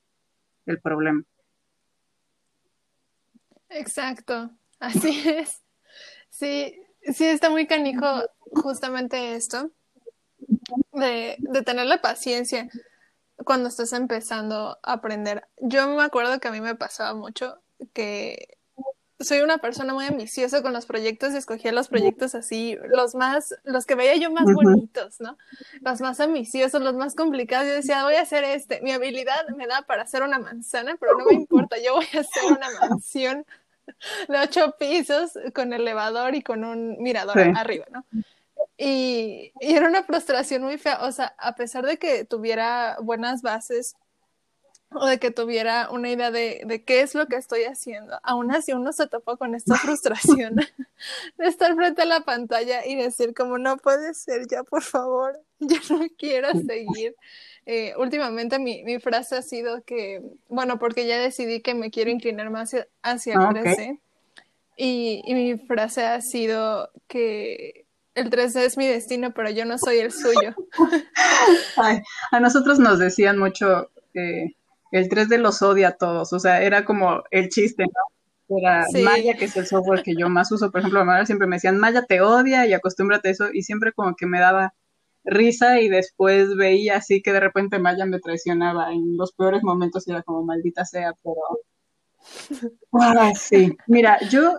[0.66, 1.24] el problema.
[3.70, 5.62] Exacto, así es.
[6.30, 6.76] Sí,
[7.14, 8.06] Sí, está muy canijo
[8.52, 9.72] justamente esto
[10.92, 12.68] de, de tener la paciencia
[13.46, 15.48] cuando estás empezando a aprender.
[15.58, 17.62] Yo me acuerdo que a mí me pasaba mucho
[17.94, 18.57] que
[19.20, 23.56] soy una persona muy ambiciosa con los proyectos y escogía los proyectos así, los más,
[23.64, 25.38] los que veía yo más bonitos, ¿no?
[25.82, 27.68] Los más ambiciosos, los más complicados.
[27.68, 28.82] Yo decía, voy a hacer este.
[28.82, 32.20] Mi habilidad me da para hacer una manzana, pero no me importa, yo voy a
[32.20, 33.46] hacer una mansión
[34.28, 38.06] de ocho pisos con elevador y con un mirador arriba, ¿no?
[38.78, 43.96] Y, era una frustración muy fea, o sea, a pesar de que tuviera buenas bases
[44.92, 48.52] o de que tuviera una idea de, de qué es lo que estoy haciendo, aún
[48.52, 50.56] así uno se topó con esta frustración
[51.38, 55.40] de estar frente a la pantalla y decir como no puede ser, ya por favor,
[55.60, 57.16] ya no quiero seguir.
[57.66, 62.10] Eh, últimamente mi, mi, frase ha sido que, bueno, porque ya decidí que me quiero
[62.10, 62.74] inclinar más
[63.04, 64.00] hacia, el 3D.
[64.00, 64.04] Ah,
[64.78, 69.78] y, y, mi frase ha sido que el 3D es mi destino, pero yo no
[69.78, 70.56] soy el suyo.
[72.32, 74.56] a nosotros nos decían mucho que
[74.92, 78.58] el 3D los odia a todos, o sea, era como el chiste, ¿no?
[78.58, 81.78] Era Maya, que es el software que yo más uso, por ejemplo, siempre me decían,
[81.78, 84.74] Maya te odia y acostúmbrate a eso, y siempre como que me daba
[85.26, 90.08] risa y después veía así que de repente Maya me traicionaba en los peores momentos
[90.08, 91.42] y era como maldita sea, pero
[92.94, 93.76] ah, sí.
[93.88, 94.54] Mira, yo,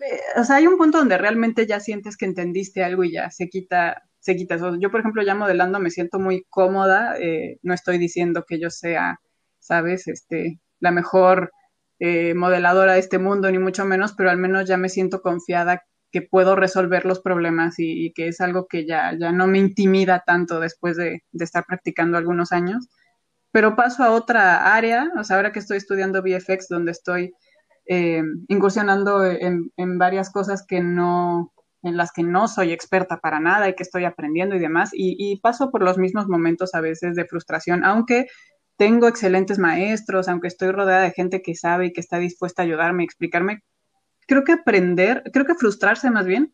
[0.00, 3.30] eh, o sea, hay un punto donde realmente ya sientes que entendiste algo y ya
[3.30, 4.76] se quita, se quita eso.
[4.76, 8.70] Yo, por ejemplo, ya modelando me siento muy cómoda, eh, no estoy diciendo que yo
[8.70, 9.20] sea,
[9.62, 11.52] sabes, este, la mejor
[11.98, 15.84] eh, modeladora de este mundo, ni mucho menos, pero al menos ya me siento confiada
[16.10, 20.22] que puedo resolver los problemas y, que es algo que ya, ya no me intimida
[20.26, 22.88] tanto después de, estar practicando algunos años.
[23.52, 27.32] Pero paso a otra área, o sea, ahora que estoy estudiando VFX, donde estoy
[27.86, 33.68] eh, incursionando en, varias cosas que no, en las que no soy experta para nada
[33.68, 37.14] y que estoy aprendiendo y demás, y, y paso por los mismos momentos a veces
[37.14, 38.26] de frustración, aunque
[38.82, 42.64] tengo excelentes maestros, aunque estoy rodeada de gente que sabe y que está dispuesta a
[42.64, 43.62] ayudarme, explicarme
[44.26, 46.52] creo que aprender, creo que frustrarse más bien,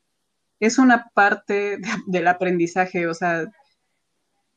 [0.60, 3.46] es una parte del aprendizaje, o sea,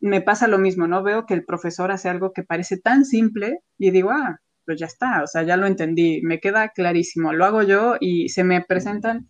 [0.02, 1.02] me pasa lo mismo, ¿no?
[1.02, 4.88] Veo que el profesor hace algo que parece tan simple y digo, ah, pues ya
[4.88, 8.60] está, o sea, ya lo entendí, me queda clarísimo, lo hago yo y se me
[8.60, 9.30] presentan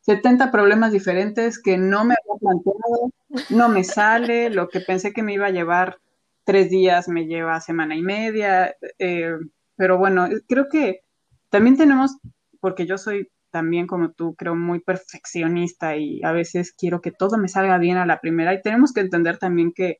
[0.00, 3.12] 70 problemas diferentes que no me había planteado,
[3.50, 5.98] no me sale, lo que pensé que me iba a llevar
[6.46, 9.34] tres días me lleva semana y media, eh,
[9.76, 11.02] pero bueno, creo que
[11.50, 12.16] también tenemos
[12.60, 17.36] porque yo soy también como tú, creo, muy perfeccionista y a veces quiero que todo
[17.36, 19.98] me salga bien a la primera y tenemos que entender también que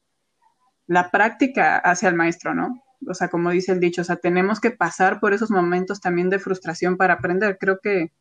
[0.87, 2.83] la práctica hace al maestro, ¿no?
[3.09, 6.31] o sea, como dice el dicho, o sea, tenemos que pasar por esos momentos también
[6.31, 7.59] de frustración para aprender.
[7.59, 8.13] Creo que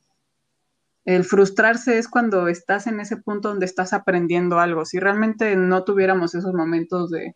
[1.06, 4.86] el frustrarse es cuando estás en ese punto donde estás aprendiendo algo.
[4.86, 7.36] Si realmente no tuviéramos esos momentos de,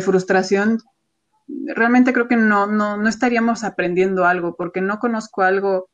[0.00, 0.78] frustración,
[1.74, 5.88] realmente creo que no, no, no estaríamos aprendiendo algo, porque no conozco algo,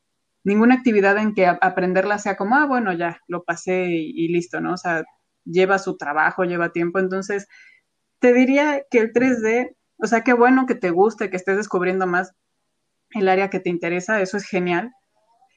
[0.44, 4.74] ninguna actividad en que aprenderla sea como, ah, bueno, ya, lo pasé y, listo, ¿no?
[4.74, 5.04] O sea,
[5.44, 6.98] lleva su trabajo, lleva tiempo.
[6.98, 7.46] Entonces,
[8.20, 12.07] te diría que el 3D, o sea, qué bueno que te guste, que estés descubriendo
[12.07, 12.33] más
[13.12, 14.92] el área que te interesa, eso es genial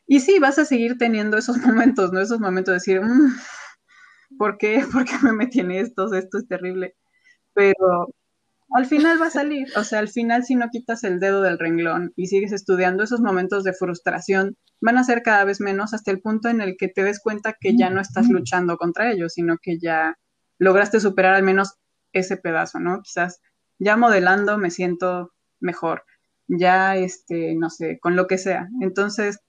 [0.08, 2.22] y sí, vas a seguir teniendo esos momentos, ¿no?
[2.22, 4.82] Esos momentos de decir, mm, ¿por qué?
[4.92, 6.12] ¿Por qué me metí en esto?
[6.14, 6.96] Esto es terrible.
[7.54, 8.08] Pero
[8.72, 11.58] al final va a salir, o sea, al final si no quitas el dedo del
[11.58, 16.12] renglón y sigues estudiando, esos momentos de frustración van a ser cada vez menos hasta
[16.12, 19.34] el punto en el que te des cuenta que ya no estás luchando contra ellos,
[19.34, 20.16] sino que ya
[20.60, 21.76] lograste superar al menos
[22.14, 23.02] ese pedazo, ¿no?
[23.02, 23.42] Quizás
[23.80, 26.04] ya modelando me siento mejor,
[26.48, 28.68] ya, este, no sé, con lo que sea.
[28.82, 29.40] Entonces,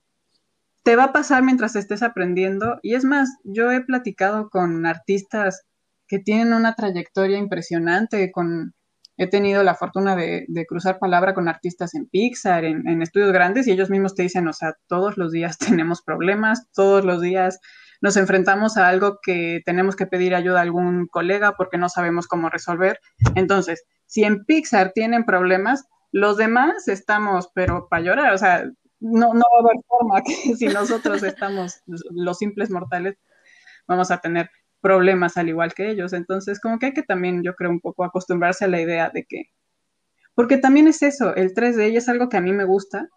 [0.83, 2.79] te va a pasar mientras estés aprendiendo.
[2.81, 5.63] Y es más, yo he platicado con artistas
[6.07, 8.73] que tienen una trayectoria impresionante, con,
[9.19, 13.71] he tenido la fortuna de, cruzar palabra con artistas en Pixar, en, estudios grandes, y
[13.71, 17.59] ellos mismos te dicen, o sea, todos los días tenemos problemas, todos los días
[18.01, 22.27] nos enfrentamos a algo que tenemos que pedir ayuda a algún colega porque no sabemos
[22.27, 23.01] cómo resolver.
[23.35, 28.63] Entonces, si en Pixar tienen problemas, los demás estamos, pero para llorar, o sea,
[29.01, 33.17] no, no va a haber forma que si nosotros estamos, los simples mortales,
[33.85, 34.49] vamos a tener
[34.81, 36.13] problemas al igual que ellos.
[36.13, 39.25] Entonces, como que hay que también, yo creo, un poco acostumbrarse a la idea de
[39.27, 39.43] que,
[40.35, 43.09] porque también es eso, el 3D y es algo que a mí me gusta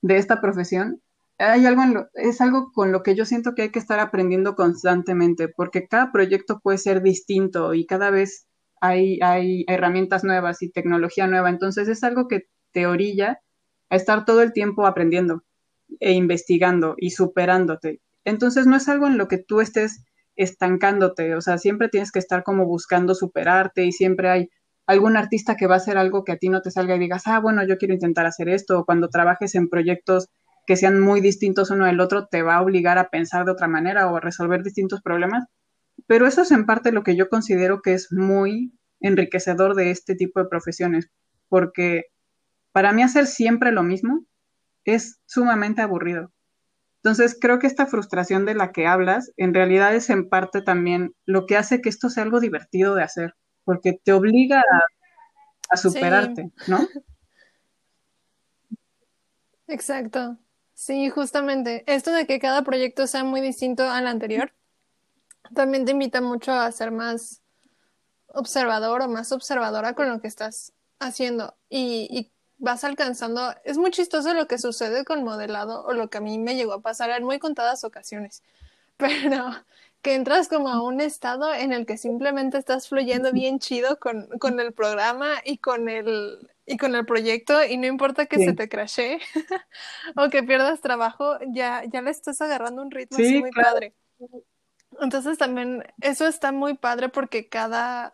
[0.00, 1.02] de esta profesión.
[1.38, 4.00] Hay algo en lo, es algo con lo que yo siento que hay que estar
[4.00, 8.46] aprendiendo constantemente, porque cada proyecto puede ser distinto y cada vez
[8.80, 11.50] hay, hay herramientas nuevas y tecnología nueva.
[11.50, 13.40] Entonces es algo que te orilla
[13.90, 15.44] a estar todo el tiempo aprendiendo
[16.00, 18.00] e investigando y superándote.
[18.24, 20.04] Entonces no es algo en lo que tú estés
[20.36, 24.50] estancándote, o sea, siempre tienes que estar como buscando superarte y siempre hay
[24.86, 27.22] algún artista que va a hacer algo que a ti no te salga y digas,
[27.26, 30.28] ah, bueno, yo quiero intentar hacer esto, o cuando trabajes en proyectos
[30.66, 33.68] que sean muy distintos uno del otro, te va a obligar a pensar de otra
[33.68, 35.44] manera o a resolver distintos problemas.
[36.06, 40.14] Pero eso es en parte lo que yo considero que es muy enriquecedor de este
[40.14, 41.10] tipo de profesiones,
[41.48, 42.04] porque
[42.72, 44.24] para mí hacer siempre lo mismo
[44.84, 46.32] es sumamente aburrido.
[47.04, 51.16] Entonces, creo que esta frustración de la que hablas, en realidad es en parte también
[51.24, 53.34] lo que hace que esto sea algo divertido de hacer,
[53.64, 54.62] porque te obliga
[55.68, 56.86] a, superarte, ¿no?
[59.66, 60.38] Exacto.
[60.74, 61.82] Sí, justamente.
[61.86, 64.52] Esto de que cada proyecto sea muy distinto al anterior,
[65.54, 67.42] también te invita mucho a ser más
[68.28, 71.56] observador o más observadora con lo que estás haciendo.
[71.68, 76.18] Y, y vas alcanzando, es muy chistoso lo que sucede con modelado o lo que
[76.18, 78.42] a mí me llegó a pasar en muy contadas ocasiones,
[78.96, 79.50] pero
[80.00, 84.28] que entras como a un estado en el que simplemente estás fluyendo bien chido con,
[84.38, 88.52] con el programa y con el, y con el proyecto y no importa que se
[88.52, 89.18] te crashe
[90.16, 93.94] o que pierdas trabajo, ya, ya le estás agarrando un ritmo así muy padre.
[95.00, 98.12] Entonces también eso está muy padre porque cada,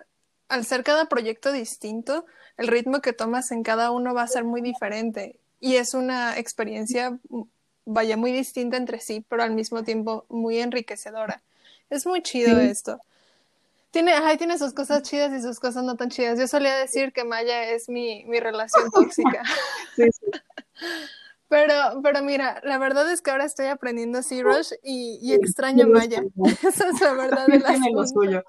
[0.48, 2.24] al ser cada proyecto distinto,
[2.58, 6.38] el ritmo que tomas en cada uno va a ser muy diferente y es una
[6.38, 7.42] experiencia, mm,
[7.86, 11.42] vaya, muy distinta entre sí, pero al mismo tiempo muy enriquecedora.
[11.88, 13.00] Es muy chido esto.
[13.90, 16.38] Tiene, tiene sus cosas chidas y sus cosas no tan chidas.
[16.38, 19.42] Yo solía decir que Maya es mi, mi relación tóxica.
[21.50, 26.22] Pero, pero mira, la verdad es que ahora estoy aprendiendo ZRush y, y extraño Maya.
[26.62, 28.44] Esa es la verdad de la suyo.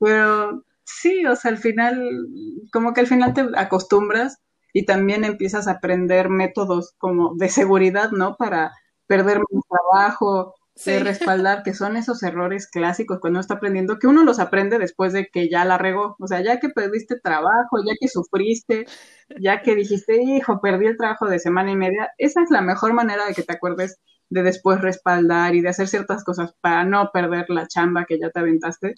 [0.00, 0.64] Pero
[1.00, 2.26] sí, o sea, al final,
[2.72, 4.38] como que al final te acostumbras
[4.72, 8.36] y también empiezas a aprender métodos como de seguridad, ¿no?
[8.36, 8.72] Para
[9.06, 14.06] perder más trabajo, de respaldar, que son esos errores clásicos cuando uno está aprendiendo, que
[14.06, 17.78] uno los aprende después de que ya la regó, o sea, ya que perdiste trabajo,
[17.86, 18.86] ya que sufriste,
[19.40, 22.94] ya que dijiste, hijo, perdí el trabajo de semana y media, esa es la mejor
[22.94, 23.98] manera de que te acuerdes
[24.30, 28.30] de después respaldar y de hacer ciertas cosas para no perder la chamba que ya
[28.30, 28.94] te aventaste.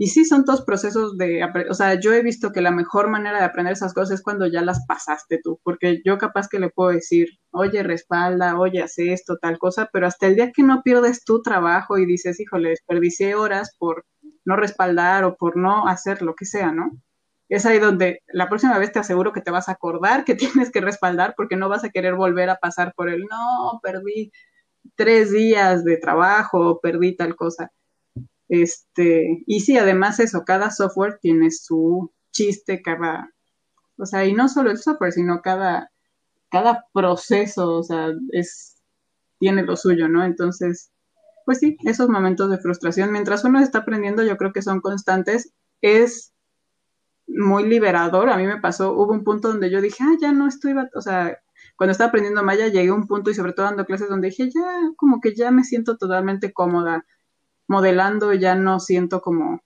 [0.00, 3.40] Y sí, son todos procesos de, o sea, yo he visto que la mejor manera
[3.40, 6.70] de aprender esas cosas es cuando ya las pasaste tú, porque yo capaz que le
[6.70, 10.82] puedo decir, oye, respalda, oye, hace esto, tal cosa, pero hasta el día que no
[10.84, 14.06] pierdes tu trabajo y dices, híjole, desperdicié horas por
[14.44, 16.92] no respaldar o por no hacer lo que sea, ¿no?
[17.48, 20.70] Es ahí donde la próxima vez te aseguro que te vas a acordar que tienes
[20.70, 24.30] que respaldar porque no vas a querer volver a pasar por el, no, perdí
[24.96, 27.72] tres días de trabajo, perdí tal cosa
[28.48, 33.30] este, y sí, además eso, cada software tiene su chiste, cada,
[33.98, 35.90] O sea, y no solo el software, sino cada,
[36.50, 38.76] cada proceso, o sea, es,
[39.38, 40.24] tiene lo suyo, ¿no?
[40.24, 40.90] Entonces,
[41.44, 45.52] pues sí, esos momentos de frustración, mientras uno está aprendiendo, yo creo que son constantes,
[45.82, 46.32] es
[47.26, 48.30] muy liberador.
[48.30, 51.00] A mí me pasó, hubo un punto donde yo dije, ah, ya no estoy, o
[51.00, 51.38] sea,
[51.76, 54.50] cuando estaba aprendiendo maya llegué a un punto y sobre todo dando clases donde dije,
[54.50, 57.04] ya, como que ya me siento totalmente cómoda
[57.68, 59.60] modelando, ya no siento como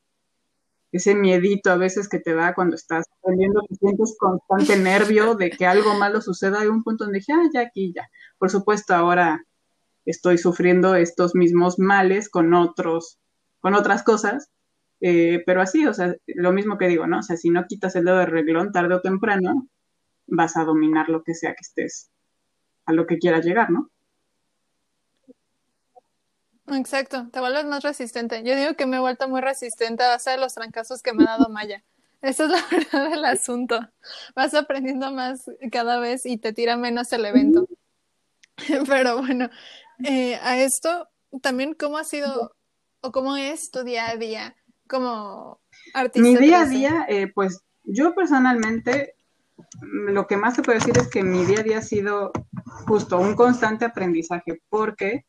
[0.92, 5.50] ese miedito a veces que te da cuando estás aprendiendo, te sientes constante nervio de
[5.50, 6.60] que algo malo suceda.
[6.60, 8.08] Hay un punto donde dije, ah, ya aquí, ya.
[8.38, 9.42] Por supuesto, ahora
[10.04, 13.18] estoy sufriendo estos mismos males con otros,
[13.60, 14.50] con otras cosas,
[15.00, 17.20] eh, pero así, o sea, lo mismo que digo, ¿no?
[17.20, 19.68] O sea, si no quitas el dedo de reglón tarde o temprano,
[20.26, 22.10] vas a dominar lo que sea que estés,
[22.86, 23.90] a lo que quieras llegar, ¿no?
[26.74, 28.42] Exacto, te vuelves más resistente.
[28.44, 31.24] Yo digo que me he vuelto muy resistente a base de los trancazos que me
[31.24, 31.82] ha dado Maya.
[32.20, 33.80] Esa es la verdad del asunto.
[34.34, 37.66] Vas aprendiendo más cada vez y te tira menos el evento.
[38.88, 39.50] Pero bueno,
[40.04, 41.08] eh, a esto
[41.40, 42.54] también, ¿cómo ha sido
[43.00, 44.56] o cómo es tu día a día
[44.86, 45.60] como
[45.94, 46.28] artista?
[46.28, 49.14] Mi día a día, eh, pues yo personalmente,
[49.80, 52.32] lo que más te puedo decir es que mi día a día ha sido
[52.86, 55.24] justo un constante aprendizaje, porque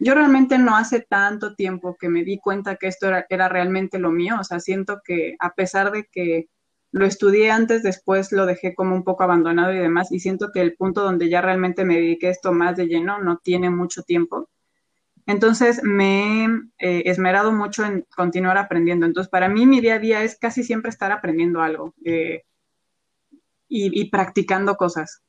[0.00, 3.98] yo realmente no hace tanto tiempo que me di cuenta que esto era, era, realmente
[3.98, 6.48] lo mío, o sea, siento que a pesar de que
[6.90, 10.60] lo estudié antes, después lo dejé como un poco abandonado y demás, y siento que
[10.60, 14.48] el punto donde ya realmente me dediqué esto más de lleno no tiene mucho tiempo.
[15.26, 19.06] Entonces me he eh, esmerado mucho en continuar aprendiendo.
[19.06, 22.44] Entonces, para mí mi día a día es casi siempre estar aprendiendo algo eh,
[23.68, 25.22] y, y practicando cosas.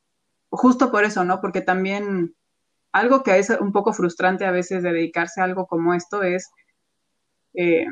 [0.49, 1.41] Justo por eso, ¿no?
[1.41, 2.35] Porque también
[2.95, 6.49] algo que es un poco frustrante a veces de dedicarse a algo como esto es
[7.53, 7.87] eh,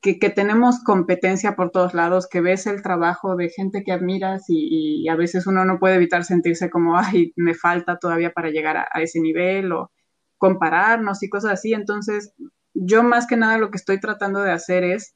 [0.00, 5.08] que, tenemos competencia por todos lados, que ves el trabajo de gente que admiras y,
[5.08, 9.00] a veces uno no puede evitar sentirse como, ay, me falta todavía para llegar a,
[9.00, 9.92] ese nivel o
[10.38, 11.72] compararnos y cosas así.
[11.72, 12.34] Entonces,
[12.74, 15.14] yo más que nada lo que estoy tratando de hacer es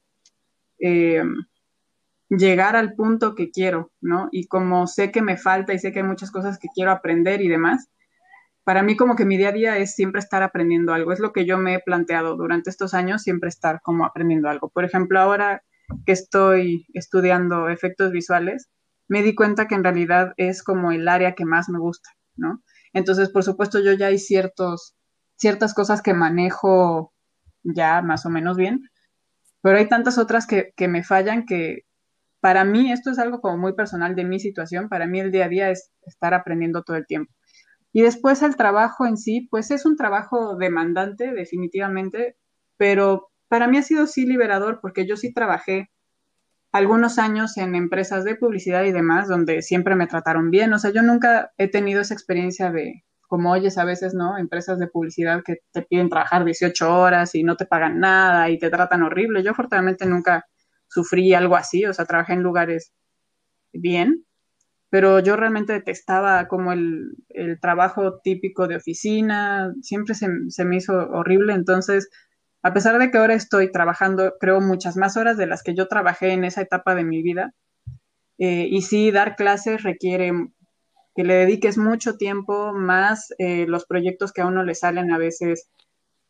[0.78, 1.24] eh,
[2.28, 4.28] llegar al punto que quiero, ¿no?
[4.30, 7.42] Y como sé que me falta y sé que hay muchas cosas que quiero aprender
[7.42, 7.88] y demás,
[8.66, 11.12] para mí como que mi día a día es siempre estar aprendiendo algo.
[11.12, 14.70] Es lo que yo me he planteado durante estos años, siempre estar como aprendiendo algo.
[14.70, 15.62] Por ejemplo, ahora
[16.04, 18.68] que estoy estudiando efectos visuales,
[19.06, 22.60] me di cuenta que en realidad es como el área que más me gusta, ¿no?
[22.92, 24.96] Entonces, por supuesto, yo ya hay ciertos,
[25.36, 27.14] ciertas cosas que manejo
[27.62, 28.80] ya más o menos bien,
[29.62, 31.82] pero hay tantas otras que, que me fallan que
[32.40, 34.88] para mí esto es algo como muy personal de mi situación.
[34.88, 37.35] Para mí el día a día es estar aprendiendo todo el tiempo.
[37.96, 42.36] Y después el trabajo en sí, pues es un trabajo demandante, definitivamente,
[42.76, 45.90] pero para mí ha sido sí liberador porque yo sí trabajé
[46.72, 50.74] algunos años en empresas de publicidad y demás, donde siempre me trataron bien.
[50.74, 54.36] O sea, yo nunca he tenido esa experiencia de, como oyes a veces, ¿no?
[54.36, 58.58] Empresas de publicidad que te piden trabajar 18 horas y no te pagan nada y
[58.58, 59.42] te tratan horrible.
[59.42, 60.44] Yo afortunadamente nunca
[60.86, 62.92] sufrí algo así, o sea, trabajé en lugares
[63.72, 64.26] bien,
[64.90, 67.16] pero yo realmente detestaba como el,
[67.60, 70.28] trabajo típico de oficina, siempre se,
[70.64, 72.08] me hizo horrible, entonces,
[72.62, 75.88] a pesar de que ahora estoy trabajando, creo, muchas más horas de las que yo
[75.88, 77.52] trabajé en esa etapa de mi vida,
[78.38, 80.32] eh, y sí, dar clases requiere
[81.14, 85.18] que le dediques mucho tiempo, más eh, los proyectos que a uno le salen a
[85.18, 85.68] veces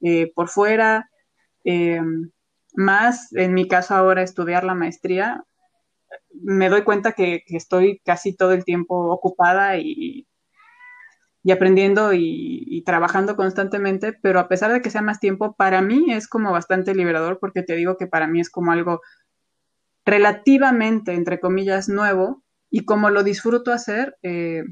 [0.00, 1.10] eh, por fuera,
[2.76, 5.44] más, en mi caso ahora, estudiar la maestría,
[6.42, 10.26] me doy cuenta que, estoy casi todo el tiempo ocupada y,
[11.46, 16.12] y aprendiendo y, trabajando constantemente, pero a pesar de que sea más tiempo, para mí
[16.12, 19.00] es como bastante liberador porque te digo que para mí es como algo
[20.04, 24.64] relativamente, entre comillas, nuevo y como lo disfruto hacer, eh,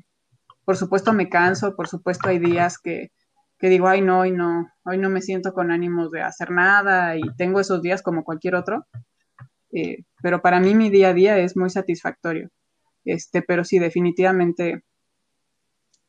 [0.65, 3.13] por supuesto me canso, por supuesto hay días que,
[3.57, 7.17] que digo, ay no, hoy no, hoy no me siento con ánimos de hacer nada
[7.17, 8.85] y tengo esos días como cualquier otro,
[9.75, 12.49] eh, pero para mí mi día a día es muy satisfactorio.
[13.05, 14.85] Este, pero sí, definitivamente,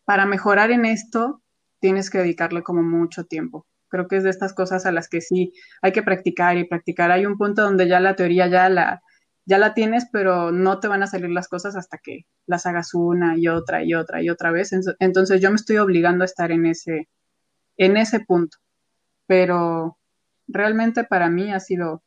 [0.05, 1.41] para mejorar en esto,
[1.79, 3.65] tienes que dedicarle como mucho tiempo.
[3.89, 7.11] Creo que es de estas cosas a las que sí hay que practicar y practicar.
[7.11, 9.01] Hay un punto donde ya la teoría ya la,
[9.45, 12.93] ya la tienes, pero no te van a salir las cosas hasta que las hagas
[12.93, 14.71] una y otra y otra y otra vez.
[14.99, 17.09] Entonces yo me estoy obligando a estar en ese,
[17.77, 18.57] en ese punto.
[19.27, 19.97] Pero
[20.47, 22.03] realmente para mí ha sido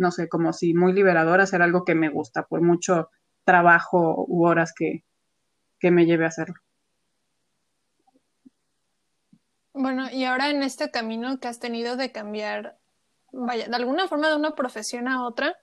[0.00, 3.10] no sé, como si muy liberador hacer algo que me gusta, por mucho
[3.44, 5.04] trabajo u horas que,
[5.82, 6.56] me lleve a hacerlo.
[9.72, 12.76] Bueno, y ahora en este camino que has tenido de cambiar,
[13.32, 15.56] vaya, de alguna forma de una profesión a otra,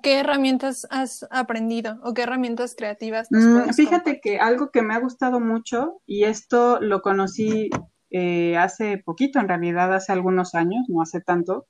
[0.00, 3.28] ¿Qué herramientas has aprendido o qué herramientas creativas?
[3.30, 7.68] Mm, fíjate que algo que me ha gustado mucho, y esto lo conocí
[8.10, 11.66] eh, hace poquito, en realidad hace algunos años, no hace tanto,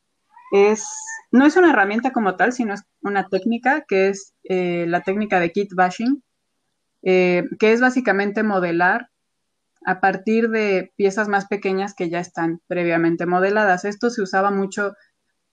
[0.53, 0.87] es,
[1.33, 5.41] no es una herramienta como tal, sino es una técnica que es eh, la técnica
[5.41, 6.23] de kit bashing,
[7.03, 9.09] eh, que es básicamente modelar
[9.85, 13.87] a partir de piezas más pequeñas que ya están previamente modeladas.
[13.87, 14.93] Esto se usaba mucho,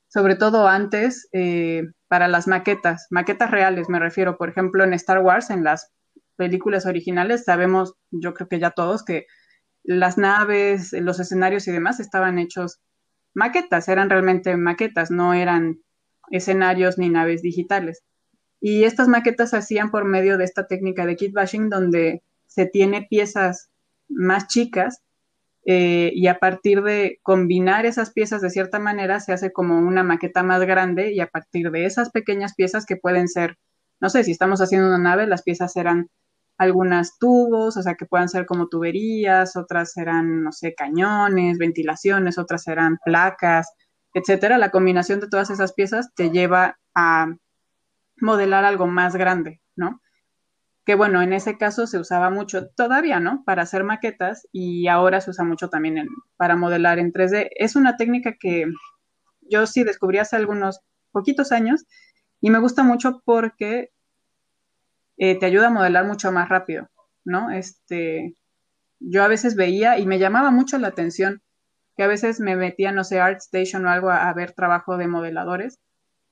[0.10, 5.20] sobre todo antes, eh, para las maquetas, maquetas reales me refiero, por ejemplo, en Star
[5.20, 5.92] Wars, en las
[6.36, 9.26] películas originales, sabemos, yo creo que ya todos, que
[9.84, 12.80] las naves, los escenarios y demás estaban hechos
[13.34, 15.82] maquetas, eran realmente maquetas, no eran
[16.32, 18.04] escenarios ni naves digitales.
[18.62, 22.66] Y estas maquetas se hacían por medio de esta técnica de kit bashing, donde se
[22.66, 23.70] tiene piezas
[24.10, 25.02] más chicas
[25.66, 30.04] eh, y a partir de combinar esas piezas de cierta manera se hace como una
[30.04, 33.58] maqueta más grande y a partir de esas pequeñas piezas que pueden ser,
[34.00, 36.10] no sé, si estamos haciendo una nave, las piezas serán
[36.60, 42.38] algunas tubos, o sea, que puedan ser como tuberías, otras serán, no sé, cañones, ventilaciones,
[42.38, 43.74] otras serán placas,
[44.14, 44.60] etcétera.
[44.60, 47.28] La combinación de todas esas piezas te lleva a
[48.18, 50.02] modelar algo más grande, ¿no?
[50.90, 53.44] que bueno, en ese caso se usaba mucho todavía, ¿no?
[53.46, 57.50] Para hacer maquetas y ahora se usa mucho también para modelar en 3D.
[57.58, 58.66] Es una técnica que
[59.42, 60.82] yo sí descubrí hace algunos
[61.12, 61.86] poquitos años
[62.42, 63.92] y me gusta mucho porque
[65.20, 66.90] eh, te ayuda a modelar mucho más rápido,
[67.26, 67.52] ¿no?
[67.52, 68.36] Este,
[69.00, 71.44] yo a veces veía y me llamaba mucho la atención
[71.96, 75.80] que a veces me metía, no sé, ArtStation o algo a ver trabajo de modeladores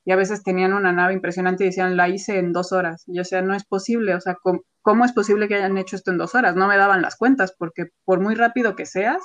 [0.05, 3.03] y a veces tenían una nave impresionante y decían, la hice en dos horas.
[3.07, 4.37] Y o sea, no es posible, o sea,
[4.81, 6.55] ¿cómo, es posible que hayan hecho esto en dos horas?
[6.55, 9.21] No me daban las cuentas, porque por muy rápido que seas,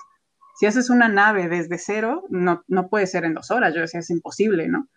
[0.58, 4.00] si haces una nave desde cero, no, no puede ser en dos horas, yo decía,
[4.00, 4.88] es imposible, ¿no?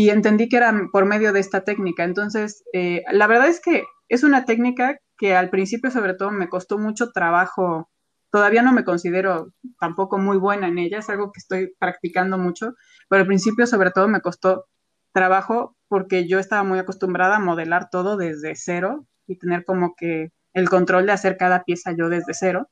[0.00, 2.04] Y entendí que era por medio de esta técnica.
[2.04, 6.48] Entonces, eh, la verdad es que es una técnica que al principio sobre todo me
[6.48, 7.90] costó mucho trabajo.
[8.30, 12.72] Todavía no me considero tampoco muy buena en ella, es algo que estoy practicando mucho,
[13.10, 14.64] pero al principio sobre todo me costó
[15.12, 20.32] trabajo porque yo estaba muy acostumbrada a modelar todo desde cero y tener como que
[20.54, 22.70] el control de hacer cada pieza yo desde cero.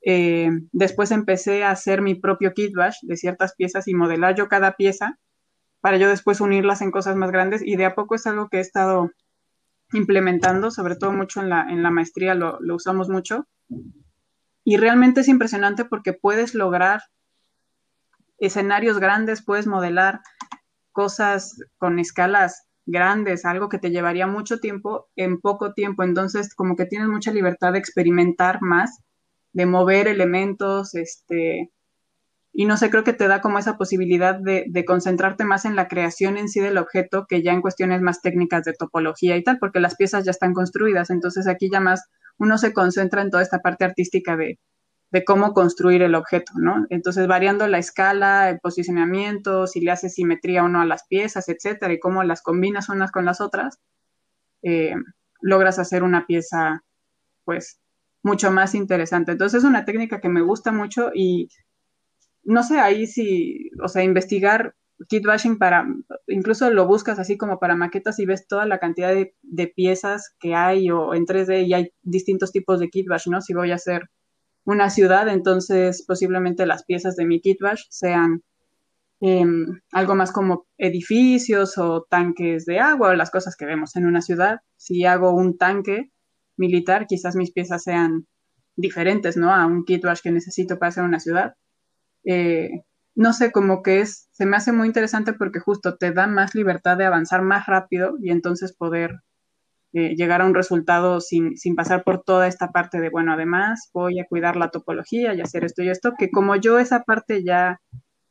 [0.00, 4.48] Eh, después empecé a hacer mi propio kit bash de ciertas piezas y modelar yo
[4.48, 5.18] cada pieza
[5.82, 8.58] para yo después unirlas en cosas más grandes y de a poco es algo que
[8.58, 9.10] he estado
[9.92, 13.46] implementando, sobre todo mucho en la, en la maestría lo, lo usamos mucho.
[14.64, 17.02] Y realmente es impresionante porque puedes lograr
[18.38, 20.20] escenarios grandes, puedes modelar
[20.92, 26.04] cosas con escalas grandes, algo que te llevaría mucho tiempo en poco tiempo.
[26.04, 29.02] Entonces, como que tienes mucha libertad de experimentar más,
[29.52, 31.72] de mover elementos, este,
[32.54, 35.88] y no sé, creo que te da como esa posibilidad de, concentrarte más en la
[35.88, 39.58] creación en sí del objeto que ya en cuestiones más técnicas de topología y tal,
[39.58, 41.08] porque las piezas ya están construidas.
[41.08, 44.58] Entonces, aquí ya más uno se concentra en toda esta parte artística de,
[45.12, 46.86] de cómo construir el objeto, ¿no?
[46.90, 51.48] Entonces, variando la escala, el posicionamiento, si le haces simetría o no a las piezas,
[51.48, 53.78] etcétera, y cómo las combinas unas con las otras,
[54.62, 54.94] eh,
[55.40, 56.84] logras hacer una pieza,
[57.44, 57.80] pues,
[58.22, 59.32] mucho más interesante.
[59.32, 61.48] Entonces, es una técnica que me gusta mucho y
[62.44, 64.74] no sé, ahí sí, o sea, investigar
[65.08, 65.86] kit bashing para,
[66.28, 70.34] incluso lo buscas así como para maquetas y ves toda la cantidad de, de piezas
[70.38, 73.40] que hay o en 3D y hay distintos tipos de kit ¿no?
[73.40, 74.10] Si voy a hacer
[74.64, 78.42] una ciudad, entonces posiblemente las piezas de mi kitbash sean
[79.20, 84.06] em, algo más como edificios o tanques de agua o las cosas que vemos en
[84.06, 84.60] una ciudad.
[84.76, 86.10] Si hago un tanque
[86.56, 88.26] militar, quizás mis piezas sean
[88.76, 89.52] diferentes, ¿no?
[89.52, 91.54] A un kitbash que necesito para hacer una ciudad.
[92.24, 92.70] Eh,
[93.14, 96.54] no sé, como que es, se me hace muy interesante porque justo te da más
[96.54, 99.20] libertad de avanzar más rápido y entonces poder
[99.92, 103.90] eh, llegar a un resultado sin, sin, pasar por toda esta parte de, bueno, además
[103.92, 107.44] voy a cuidar la topología y hacer esto y esto, que como yo esa parte
[107.44, 107.80] ya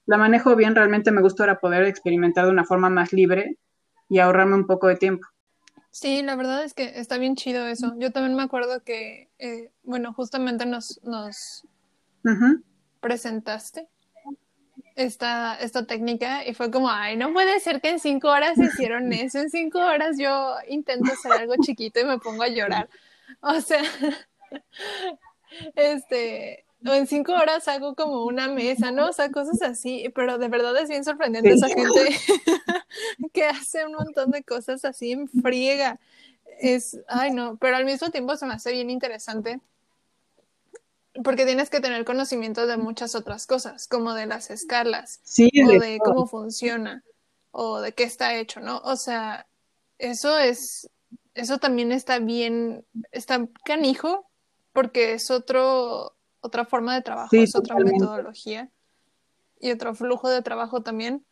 [0.08, 3.58] la manejo bien, realmente me gusta ahora poder experimentar de una forma más libre
[4.10, 5.28] y ahorrarme un poco de tiempo.
[5.92, 7.94] Sí, la verdad es que está bien chido eso.
[7.98, 11.68] Yo también me acuerdo que, eh, bueno, justamente nos, nos
[13.02, 13.88] presentaste
[14.96, 19.12] esta, esta técnica y fue como, ay, no puede ser que en cinco horas hicieron
[19.14, 22.90] eso, en cinco horas yo intento hacer algo chiquito y me pongo a llorar.
[23.42, 23.82] O sea,
[25.76, 29.08] este, o en cinco horas hago como una mesa, ¿no?
[29.10, 32.16] O sea, cosas así, pero de verdad es bien sorprendente esa gente
[33.34, 36.00] que hace un montón de cosas así en friega.
[36.60, 39.60] Es, ay, no, pero al mismo tiempo se me hace bien interesante
[41.24, 46.00] porque tienes que tener conocimiento de muchas otras cosas, como de las escalas o de
[46.04, 47.04] cómo funciona.
[47.52, 48.80] o de qué está hecho, ¿no?
[48.80, 49.46] O sea,
[49.98, 50.90] eso es,
[51.34, 54.26] eso también está bien, está canijo,
[54.74, 58.70] porque es otro, otra forma de trabajo, es otra metodología
[59.60, 61.26] y otro flujo de trabajo también.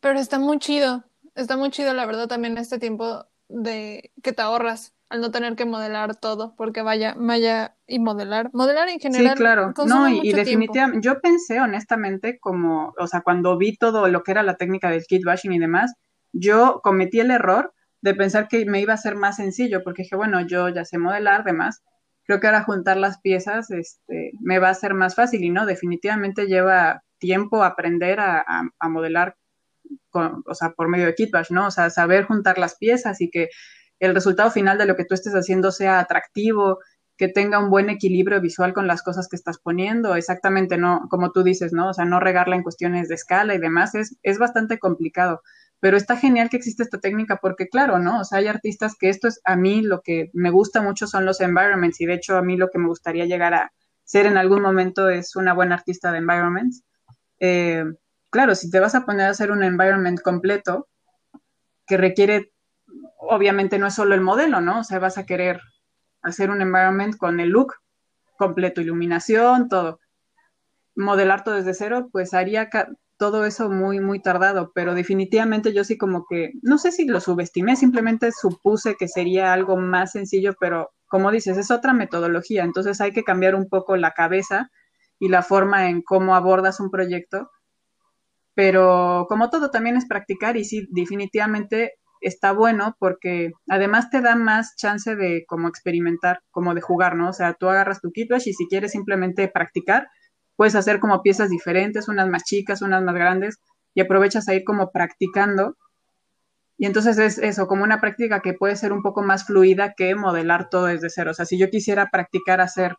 [0.00, 1.04] Pero está muy chido,
[1.34, 5.54] está muy chido, la verdad, también este tiempo de que te ahorras al no tener
[5.54, 9.36] que modelar todo, porque vaya, vaya y modelar, modelar en general.
[9.36, 14.22] Sí, claro, no, y, definitivamente, yo pensé honestamente como, o sea, cuando vi todo lo
[14.22, 15.94] que era la técnica del kit bashing y demás,
[16.32, 20.16] yo cometí el error de pensar que me iba a ser más sencillo, porque dije,
[20.16, 21.82] bueno, yo ya sé modelar, demás,
[22.24, 25.66] creo que ahora juntar las piezas este, me va a ser más fácil y no,
[25.66, 28.44] definitivamente lleva tiempo aprender a,
[28.78, 29.36] a, modelar,
[30.10, 31.68] con, o sea, por medio de kitbash, ¿no?
[31.68, 33.48] O sea, saber juntar las piezas y que
[34.00, 36.78] el resultado final de lo que tú estés haciendo sea atractivo,
[37.16, 41.32] que tenga un buen equilibrio visual con las cosas que estás poniendo, exactamente, no, como
[41.32, 41.88] tú dices, ¿no?
[41.90, 45.40] O sea, no regarla en cuestiones de escala y demás, es, es bastante complicado.
[45.80, 48.20] Pero está genial que existe esta técnica porque, claro, ¿no?
[48.20, 51.24] O sea, hay artistas que esto es a mí lo que me gusta mucho son
[51.24, 53.72] los environments y de hecho a mí lo que me gustaría llegar a
[54.04, 56.82] ser en algún momento es una buena artista de environments.
[57.40, 57.84] Eh,
[58.30, 60.88] claro, si te vas a poner a hacer un environment completo
[61.86, 62.52] que requiere
[63.28, 64.80] obviamente no es solo el modelo, ¿no?
[64.80, 65.60] O sea, vas a querer
[66.22, 67.74] hacer un environment con el look
[68.36, 70.00] completo, iluminación, todo.
[70.94, 72.68] Modelar todo desde cero, pues haría
[73.16, 77.20] todo eso muy, muy tardado, pero definitivamente yo sí como que, no sé si lo
[77.20, 83.00] subestimé, simplemente supuse que sería algo más sencillo, pero como dices, es otra metodología, entonces
[83.00, 84.70] hay que cambiar un poco la cabeza
[85.18, 87.50] y la forma en cómo abordas un proyecto,
[88.54, 94.36] pero como todo también es practicar y sí, definitivamente está bueno porque además te da
[94.36, 97.30] más chance de como experimentar, como de jugar, ¿no?
[97.30, 100.08] O sea, tú agarras tu kitbash y si quieres simplemente practicar,
[100.56, 103.58] puedes hacer como piezas diferentes, unas más chicas, unas más grandes,
[103.94, 105.76] y aprovechas a ir como practicando.
[106.78, 110.14] Y entonces es eso, como una práctica que puede ser un poco más fluida que
[110.14, 111.30] modelar todo desde cero.
[111.30, 112.96] O sea, si yo quisiera practicar hacer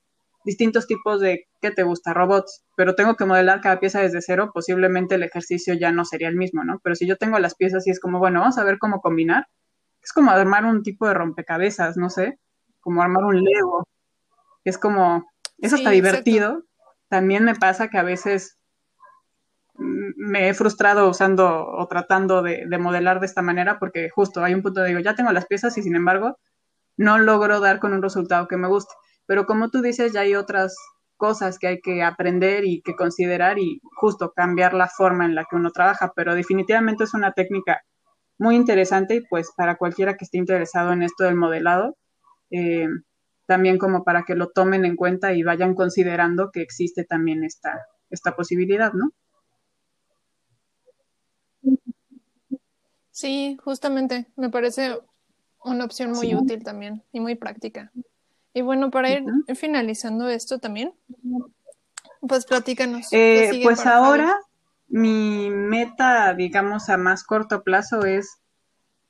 [0.47, 2.13] distintos tipos de, ¿qué te gusta?
[2.13, 6.29] Robots, pero tengo que modelar cada pieza desde cero, posiblemente el ejercicio ya no sería
[6.29, 6.79] el mismo, ¿no?
[6.81, 9.47] Pero si yo tengo las piezas y es como, bueno, vamos a ver cómo combinar,
[10.01, 12.39] es como armar un tipo de rompecabezas, no sé,
[12.79, 13.85] como armar un Lego.
[14.63, 16.63] Es como, eso está divertido.
[17.09, 18.57] También me pasa que a veces
[19.75, 24.53] me he frustrado usando o tratando de, de, modelar de esta manera porque justo hay
[24.53, 26.39] un punto de digo, ya tengo las piezas y sin embargo
[26.95, 28.93] no logro dar con un resultado que me guste.
[29.27, 30.75] Pero como tú dices, ya hay otras
[31.17, 35.45] cosas que hay que aprender y que considerar y justo cambiar la forma en la
[35.45, 37.83] que uno trabaja, pero definitivamente es una técnica
[38.39, 41.97] muy interesante y pues para cualquiera que esté interesado en esto del modelado,
[42.51, 42.87] eh,
[43.47, 47.87] también como para que lo tomen en cuenta y vayan considerando que existe también esta,
[48.09, 49.11] esta posibilidad, ¿no?
[53.11, 54.99] Sí, justamente, me parece
[55.63, 57.91] una opción muy útil también y muy práctica.
[58.57, 59.23] Y bueno, para ir
[59.55, 60.91] finalizando esto también,
[62.27, 63.07] pues platícanos.
[63.11, 64.35] Eh, pues ahora
[64.87, 68.41] mi meta, digamos, a más corto plazo es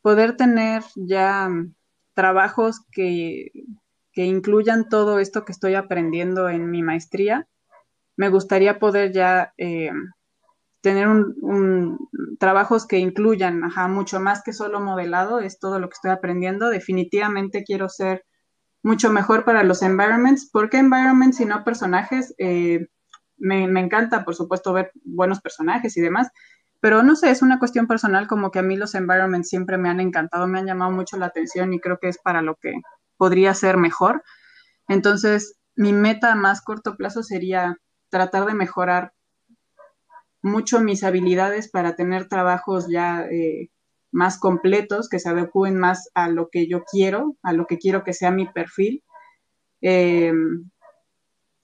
[0.02, 1.48] poder tener ya
[2.14, 3.54] trabajos que,
[4.12, 7.48] que incluyan todo esto que estoy aprendiendo en mi maestría.
[8.18, 9.92] Me gustaría poder ya eh,
[10.82, 15.94] tener un, trabajos que incluyan ajá, mucho más que solo modelado, es todo lo que
[15.94, 16.68] estoy aprendiendo.
[16.68, 18.26] Definitivamente quiero ser
[18.88, 20.50] mucho mejor para los environments.
[20.50, 22.34] ¿Por qué environments y no personajes?
[22.38, 22.88] Eh,
[23.38, 26.30] me, encanta, por supuesto, ver buenos personajes y demás,
[26.80, 29.90] pero no sé, es una cuestión personal como que a mí los environments siempre me
[29.90, 32.74] han encantado, me han llamado mucho la atención y creo que es para lo que
[33.18, 34.24] podría ser mejor.
[34.88, 37.78] Entonces, mi meta a más corto plazo sería
[38.10, 39.12] tratar de mejorar
[40.42, 43.70] mucho mis habilidades para tener trabajos ya eh,
[44.12, 48.04] más completos, que se adecúen más a lo que yo quiero, a lo que quiero
[48.04, 49.04] que sea mi perfil.
[49.82, 50.34] Eh,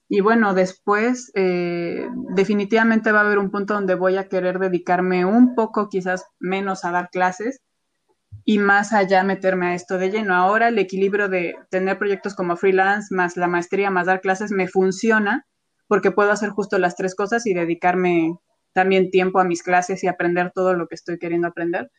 [0.08, 5.24] y bueno, después eh, definitivamente va a haber un punto donde voy a querer dedicarme
[5.24, 7.60] un poco, quizás menos a dar clases
[8.44, 10.34] y más allá meterme a esto de lleno.
[10.34, 14.68] Ahora el equilibrio de tener proyectos como freelance, más la maestría, más dar clases, me
[14.68, 15.46] funciona
[15.88, 18.38] porque puedo hacer justo las tres cosas y dedicarme
[18.72, 21.90] también tiempo a mis clases y aprender todo lo que estoy queriendo aprender.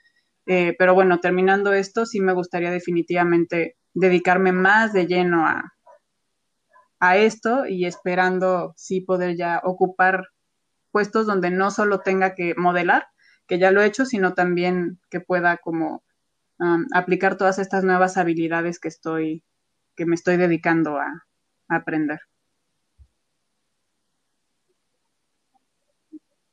[0.46, 5.74] Eh, pero bueno, terminando esto, sí me gustaría definitivamente dedicarme más de lleno a,
[7.00, 10.28] a esto y esperando sí poder ya ocupar
[10.92, 13.08] puestos donde no solo tenga que modelar,
[13.48, 16.04] que ya lo he hecho, sino también que pueda como
[16.60, 19.44] um, aplicar todas estas nuevas habilidades que estoy,
[19.96, 21.26] que me estoy dedicando a,
[21.68, 22.20] aprender.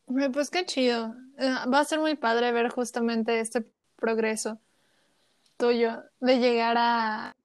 [0.07, 1.15] Pues qué chido.
[1.39, 3.67] eh, va a ser muy padre ver justamente este
[4.03, 4.59] progreso
[5.57, 7.37] tuyo de llegar a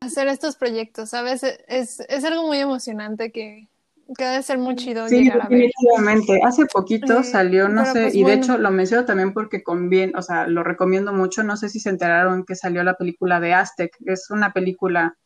[0.00, 1.42] hacer estos proyectos, ¿sabes?
[1.68, 3.68] Es, es algo muy emocionante que,
[4.16, 5.58] que debe ser muy chido sí, llegar a ver.
[5.60, 6.40] definitivamente.
[6.44, 10.22] Hace poquito salió, no sé, pues, y de hecho lo menciono también porque conviene, o
[10.22, 11.42] sea, lo recomiendo mucho.
[11.42, 13.96] No sé si se enteraron que salió la película de Aztec.
[14.04, 15.16] Es una película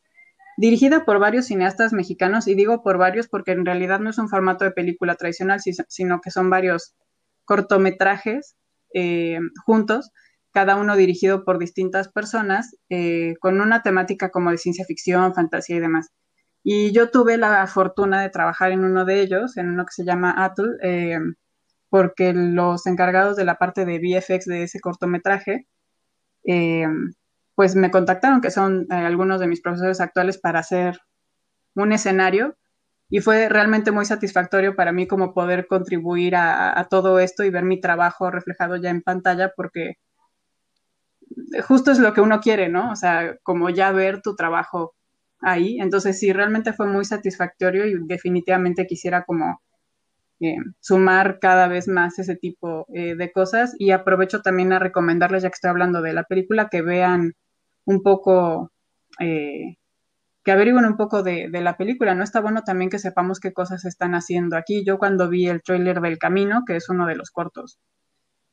[0.57, 4.29] dirigida por varios cineastas mexicanos, y digo por varios porque en realidad no es un
[4.29, 6.93] formato de película tradicional, sino que son varios
[7.45, 8.55] cortometrajes
[8.93, 10.11] eh, juntos,
[10.53, 15.77] cada uno dirigido por distintas personas, eh, con una temática como de ciencia ficción, fantasía
[15.77, 16.09] y demás.
[16.63, 20.05] Y yo tuve la fortuna de trabajar en uno de ellos, en uno que se
[20.05, 21.19] llama Atul, eh,
[21.89, 25.67] porque los encargados de la parte de VFX de ese cortometraje,
[27.55, 30.99] pues me contactaron, que son algunos de mis profesores actuales, para hacer
[31.75, 32.57] un escenario
[33.09, 37.63] y fue realmente muy satisfactorio para mí como poder contribuir a, todo esto y ver
[37.63, 39.97] mi trabajo reflejado ya en pantalla porque
[41.67, 42.91] justo es lo que uno quiere, ¿no?
[42.91, 44.95] O sea, como ya ver tu trabajo
[45.41, 45.79] ahí.
[45.79, 49.61] Entonces sí, realmente fue muy satisfactorio y definitivamente quisiera como
[50.39, 55.43] eh, sumar cada vez más ese tipo eh, de cosas y aprovecho también a recomendarles,
[55.43, 57.33] ya que estoy hablando de la película, que vean
[57.85, 58.71] un poco
[59.19, 59.77] eh,
[60.43, 62.15] que averigüen un poco de, la película.
[62.15, 64.83] No está bueno también que sepamos qué cosas están haciendo aquí.
[64.85, 67.79] Yo cuando vi el tráiler del Camino, que es uno de los cortos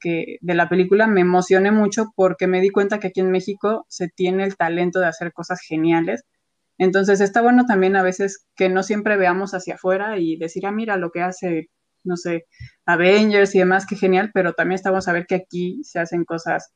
[0.03, 4.09] de la película, me emocioné mucho porque me di cuenta que aquí en México se
[4.09, 6.25] tiene el talento de hacer cosas geniales.
[6.79, 10.73] Entonces está bueno también a veces que no siempre veamos hacia afuera y decir, ah,
[10.73, 11.69] mira lo que hace,
[12.05, 12.47] no sé,
[12.87, 16.73] Avengers y demás, qué genial, pero también estamos a ver que aquí se hacen cosas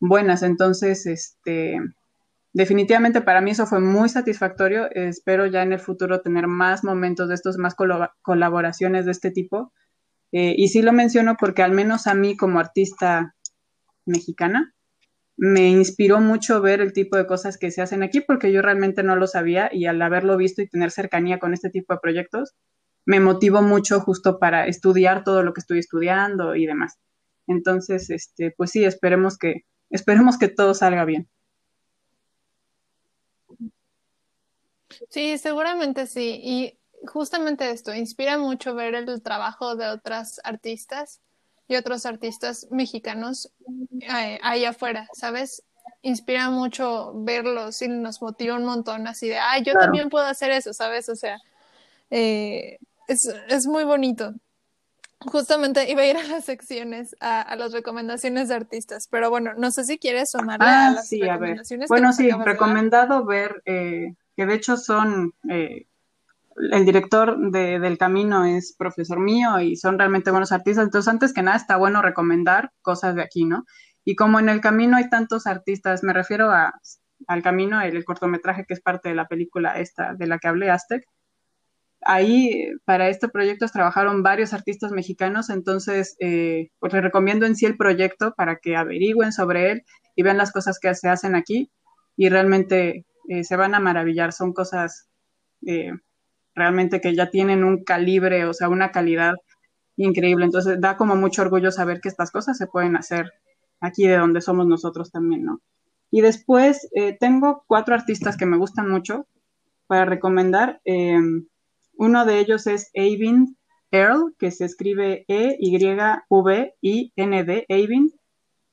[0.00, 0.42] buenas.
[0.42, 1.78] Entonces, este,
[2.52, 4.90] definitivamente para mí eso fue muy satisfactorio.
[4.90, 7.74] Espero ya en el futuro tener más momentos de estos, más
[8.22, 9.72] colaboraciones de este tipo.
[10.32, 13.34] Eh, y sí lo menciono porque al menos a mí como artista
[14.06, 14.74] mexicana
[15.36, 19.02] me inspiró mucho ver el tipo de cosas que se hacen aquí porque yo realmente
[19.02, 22.54] no lo sabía y al haberlo visto y tener cercanía con este tipo de proyectos,
[23.04, 26.98] me motivó mucho justo para estudiar todo lo que estoy estudiando y demás.
[27.46, 31.28] Entonces, este, pues sí, esperemos que, esperemos que todo salga bien.
[35.08, 36.40] Sí, seguramente sí.
[36.42, 41.20] Y justamente esto, inspira mucho ver el trabajo de otras artistas
[41.68, 43.52] y otros artistas mexicanos
[44.00, 45.62] eh, ahí afuera, ¿sabes?
[46.02, 50.50] Inspira mucho verlos y nos motiva un montón así de, ay, yo también puedo hacer
[50.50, 51.08] eso, ¿sabes?
[51.08, 51.38] O sea,
[52.10, 52.78] eh,
[53.08, 54.34] es, es, muy bonito.
[55.20, 59.70] Justamente iba a ir a las secciones, a, las recomendaciones de artistas, pero bueno, no
[59.70, 61.88] sé si quieres sumarle a ah, las recomendaciones.
[61.88, 65.86] Bueno, sí, recomendado ver eh, que de hecho son, eh,
[66.56, 71.32] el director de, del camino es profesor mío y son realmente buenos artistas, entonces antes
[71.32, 73.64] que nada está bueno recomendar cosas de aquí, ¿no?
[74.04, 76.72] Y como en el camino hay tantos artistas, me refiero a,
[77.26, 80.70] al camino, el, cortometraje que es parte de la película esta de la que hablé,
[80.70, 81.04] Aztec,
[82.04, 87.66] ahí para este proyecto trabajaron varios artistas mexicanos, entonces eh, pues les recomiendo en sí
[87.66, 89.82] el proyecto para que averigüen sobre él
[90.16, 91.70] y vean las cosas que se hacen aquí.
[92.16, 95.08] Y realmente eh, se van a maravillar, son cosas
[95.66, 95.92] eh,
[96.54, 99.34] realmente que ya tienen un calibre, o sea, una calidad
[99.96, 100.44] increíble.
[100.44, 103.32] Entonces da como mucho orgullo saber que estas cosas se pueden hacer
[103.80, 105.60] aquí de donde somos nosotros también, ¿no?
[106.10, 109.26] Y después eh, tengo cuatro artistas que me gustan mucho
[109.86, 110.80] para recomendar.
[111.96, 113.56] uno de ellos es Eivind
[113.90, 116.06] Earl, que se escribe E-Y-V-I-N-D,
[117.68, 118.12] Eivind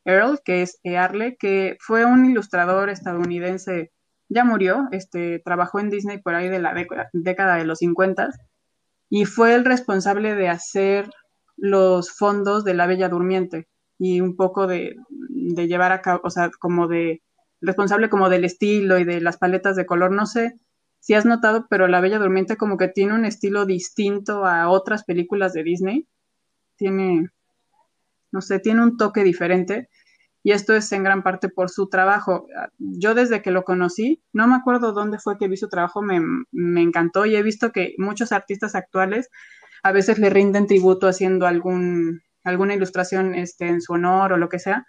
[0.05, 3.91] Earl, que es Earle, que fue un ilustrador estadounidense
[4.29, 6.73] ya murió, este, trabajó en Disney por ahí de la
[7.13, 8.29] década de los 50
[9.09, 11.09] y fue el responsable de hacer
[11.57, 13.67] los fondos de La Bella Durmiente
[13.97, 17.21] y un poco de, de llevar a cabo, o sea, como de
[17.59, 20.11] responsable como del estilo y de las paletas de color.
[20.11, 20.57] No sé
[20.99, 25.03] si has notado, pero La Bella Durmiente como que tiene un estilo distinto a otras
[25.03, 26.07] películas de Disney.
[26.75, 27.29] Tiene,
[28.31, 29.89] no sé, tiene un toque diferente
[30.43, 32.47] y esto es en gran parte por su trabajo.
[32.77, 36.21] Yo desde que lo conocí, no me acuerdo dónde fue que vi su trabajo, me,
[36.81, 39.29] encantó y he visto que muchos artistas actuales
[39.83, 44.49] a veces le rinden tributo haciendo algún, alguna ilustración este, en su honor o lo
[44.49, 44.85] que sea.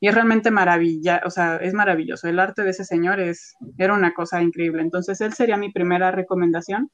[0.00, 2.28] Y es realmente maravilla, o sea, es maravilloso.
[2.28, 4.82] El arte de ese señor es, era una cosa increíble.
[4.82, 6.90] Entonces, él sería mi primera recomendación.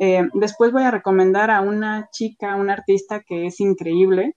[0.00, 4.36] Eh, después voy a recomendar a una chica, una artista que es increíble,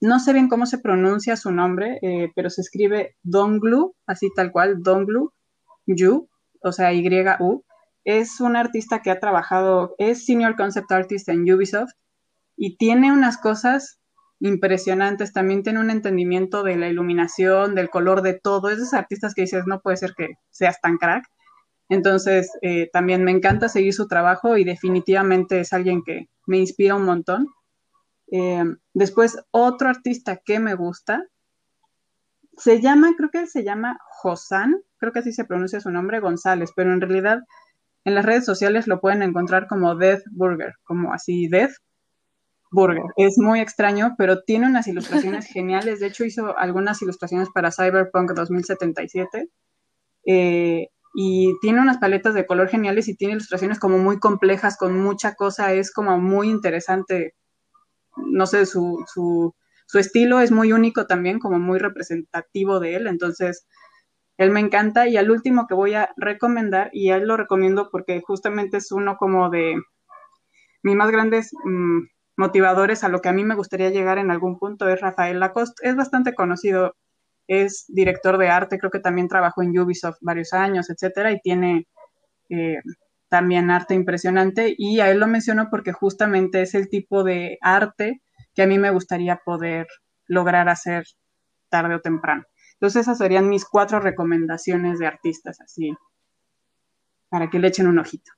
[0.00, 4.50] no sé bien cómo se pronuncia su nombre, eh, pero se escribe Donglu, así tal
[4.52, 5.32] cual, Donglu
[5.86, 6.28] Yu,
[6.62, 7.64] o sea, Y-U.
[8.04, 11.92] Es un artista que ha trabajado, es Senior Concept Artist en Ubisoft
[12.56, 14.00] y tiene unas cosas
[14.40, 18.70] impresionantes, también tiene un entendimiento de la iluminación, del color, de todo.
[18.70, 21.26] Esos artistas que dices, no puede ser que seas tan crack.
[21.90, 26.94] Entonces, eh, también me encanta seguir su trabajo y definitivamente es alguien que me inspira
[26.94, 27.48] un montón.
[28.30, 28.64] Eh,
[28.94, 31.24] después, otro artista que me gusta,
[32.56, 36.70] se llama, creo que se llama Josan, creo que así se pronuncia su nombre, González,
[36.76, 37.40] pero en realidad
[38.04, 41.72] en las redes sociales lo pueden encontrar como Death Burger, como así Death
[42.70, 43.02] Burger.
[43.16, 46.00] Es muy extraño, pero tiene unas ilustraciones geniales.
[46.00, 49.48] De hecho, hizo algunas ilustraciones para Cyberpunk 2077.
[50.26, 54.98] Eh, y tiene unas paletas de color geniales y tiene ilustraciones como muy complejas, con
[54.98, 55.72] mucha cosa.
[55.72, 57.34] Es como muy interesante.
[58.16, 59.54] No sé, su, su,
[59.86, 63.06] su estilo es muy único también, como muy representativo de él.
[63.06, 63.66] Entonces,
[64.38, 68.22] él me encanta y al último que voy a recomendar, y él lo recomiendo porque
[68.22, 69.76] justamente es uno como de
[70.82, 72.00] mis más grandes mm,
[72.36, 75.86] motivadores a lo que a mí me gustaría llegar en algún punto, es Rafael Lacoste.
[75.88, 76.96] Es bastante conocido,
[77.46, 81.86] es director de arte, creo que también trabajó en Ubisoft varios años, etcétera, y tiene
[82.48, 82.78] eh,
[83.30, 84.74] también arte impresionante.
[84.76, 88.20] Y a él lo menciono porque justamente es el tipo de arte
[88.54, 89.86] que a mí me gustaría poder
[90.26, 91.04] lograr hacer
[91.70, 92.44] tarde o temprano.
[92.74, 95.92] Entonces esas serían mis cuatro recomendaciones de artistas, así,
[97.28, 98.32] para que le echen un ojito.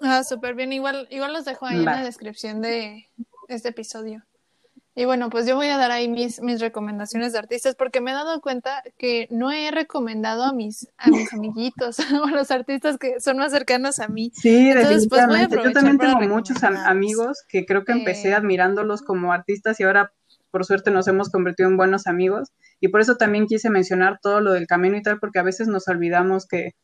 [0.00, 0.72] Ah, súper bien.
[0.72, 3.08] Igual, igual los dejo ahí en la descripción de
[3.48, 4.24] este episodio.
[4.96, 8.12] Y bueno, pues yo voy a dar ahí mis, mis recomendaciones de artistas porque me
[8.12, 12.50] he dado cuenta que no he recomendado a mis, a mis amiguitos o a los
[12.50, 14.30] artistas que son más cercanos a mí.
[14.34, 15.22] Sí, Entonces, Pues
[15.64, 20.12] yo también tengo muchos amigos que creo que empecé eh, admirándolos como artistas y ahora
[20.54, 22.52] por suerte nos hemos convertido en buenos amigos.
[22.78, 25.66] Y por eso también quise mencionar todo lo del camino y tal, porque a veces
[25.66, 26.74] nos olvidamos que,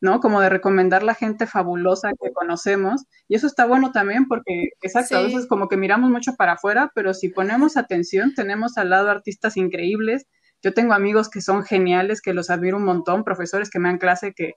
[0.00, 0.20] ¿no?
[0.20, 5.16] Como de recomendar la gente fabulosa que conocemos y eso está bueno también porque, exacto,
[5.16, 9.10] a veces como que miramos mucho para afuera, pero si ponemos atención, tenemos al lado
[9.10, 10.26] artistas increíbles.
[10.62, 13.98] Yo tengo amigos que son geniales, que los admiro un montón, profesores que me dan
[13.98, 14.54] clase que,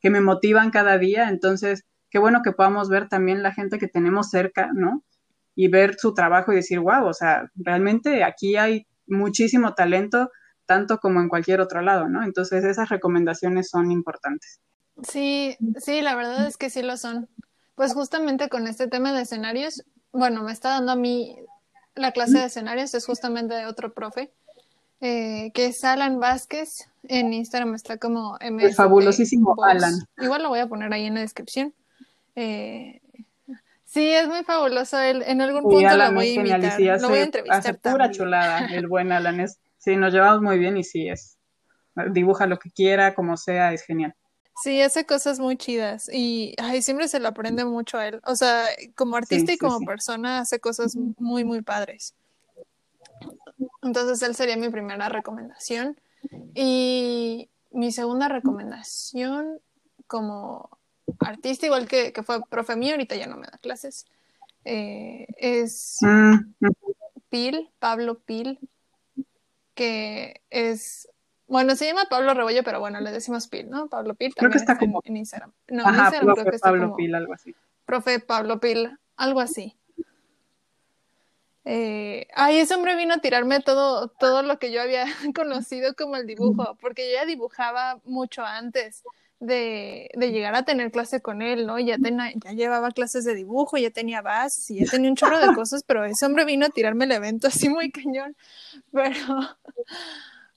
[0.00, 3.88] que me motivan cada día, entonces, qué bueno que podamos ver también la gente que
[3.88, 5.04] tenemos cerca, ¿no?
[5.54, 10.30] y ver su trabajo y decir, wow, o sea, realmente aquí hay muchísimo talento,
[10.64, 12.22] tanto como en cualquier otro lado, ¿no?
[12.22, 14.60] Entonces esas recomendaciones son importantes.
[15.08, 17.28] Sí, sí, la verdad es que sí lo son.
[17.74, 21.36] Pues justamente con este tema de escenarios, bueno, me está dando a mí
[21.94, 24.30] la clase de escenarios, es justamente de otro profe,
[25.00, 26.88] eh, que es Alan Vázquez.
[27.04, 28.64] En Instagram está como MS.
[28.64, 29.94] El fabulosísimo Alan.
[30.18, 31.74] Igual lo voy a poner ahí en la descripción.
[32.36, 33.00] Eh,
[33.90, 35.00] Sí, es muy fabuloso.
[35.00, 37.00] Él, en algún punto lo voy a invitar.
[37.00, 39.40] lo voy a entrevistar hace pura chulada, el buen Alan.
[39.40, 41.38] Es, sí, nos llevamos muy bien y sí, es.
[42.12, 44.14] Dibuja lo que quiera, como sea, es genial.
[44.62, 48.20] Sí, hace cosas muy chidas y ay, siempre se le aprende mucho a él.
[48.24, 52.14] O sea, como artista y como persona hace cosas muy, muy padres.
[53.82, 55.98] Entonces, él sería mi primera recomendación.
[56.54, 59.60] Y mi segunda recomendación,
[60.06, 60.78] como
[61.20, 64.06] artista, igual que, fue profe mío, ahorita ya no me da clases.
[64.64, 66.70] Eh, es mm,
[67.30, 68.58] Pil, Pablo Pil,
[69.74, 71.08] que es,
[71.50, 73.88] bueno, se llama Pablo Rebollo, pero bueno, le decimos Pil, ¿no?
[73.88, 75.00] Pablo Pil también creo que está como...
[75.04, 75.52] en, Instagram.
[75.68, 77.54] No, en Instagram creo que está Pablo Pil, algo así.
[77.84, 79.76] Profe Pablo Pil, algo así.
[81.64, 86.14] Eh, ay, ese hombre vino a tirarme todo, todo lo que yo había conocido como
[86.14, 89.02] el dibujo, porque yo ya dibujaba mucho antes
[89.40, 91.80] de, de, llegar a tener clase con él, ¿no?
[91.80, 95.52] Ya, ya llevaba clases de dibujo, ya tenía bases y ya tenía un chorro de
[95.56, 98.36] cosas, pero ese hombre vino a tirarme el evento así muy cañón,
[98.92, 99.56] pero,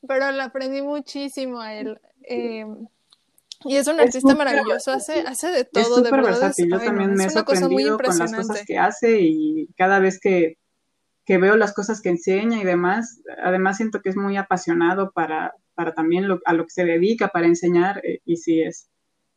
[0.08, 2.00] pero le aprendí muchísimo a él.
[2.24, 2.88] Em,
[3.66, 6.32] y es un artista maravilloso, hace, hace de todo, de verdad.
[6.32, 6.70] Versátil.
[6.70, 10.58] Yo también me he sorprendido con las cosas que hace y cada vez que,
[11.26, 15.54] que veo las cosas que enseña y demás, además siento que es muy apasionado para,
[15.76, 18.90] para también a lo que se dedica, para enseñar, eh, y sí es,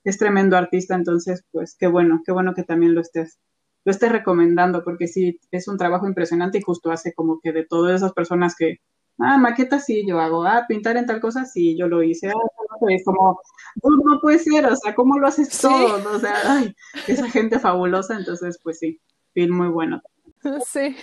[0.05, 3.39] es tremendo artista, entonces, pues qué bueno, qué bueno que también lo estés,
[3.85, 7.65] lo estés recomendando, porque sí, es un trabajo impresionante y justo hace como que de
[7.65, 8.81] todas esas personas que,
[9.19, 12.77] ah, maqueta sí, yo hago, ah, pintar en tal cosa sí, yo lo hice, ah,
[12.89, 13.41] es como,
[13.83, 16.15] no, puede ser, o sea, ¿cómo lo haces todo?
[16.15, 16.75] O sea, ay,
[17.07, 19.01] esa gente fabulosa, entonces, pues sí,
[19.33, 20.03] film muy bueno.
[20.67, 20.97] Sí,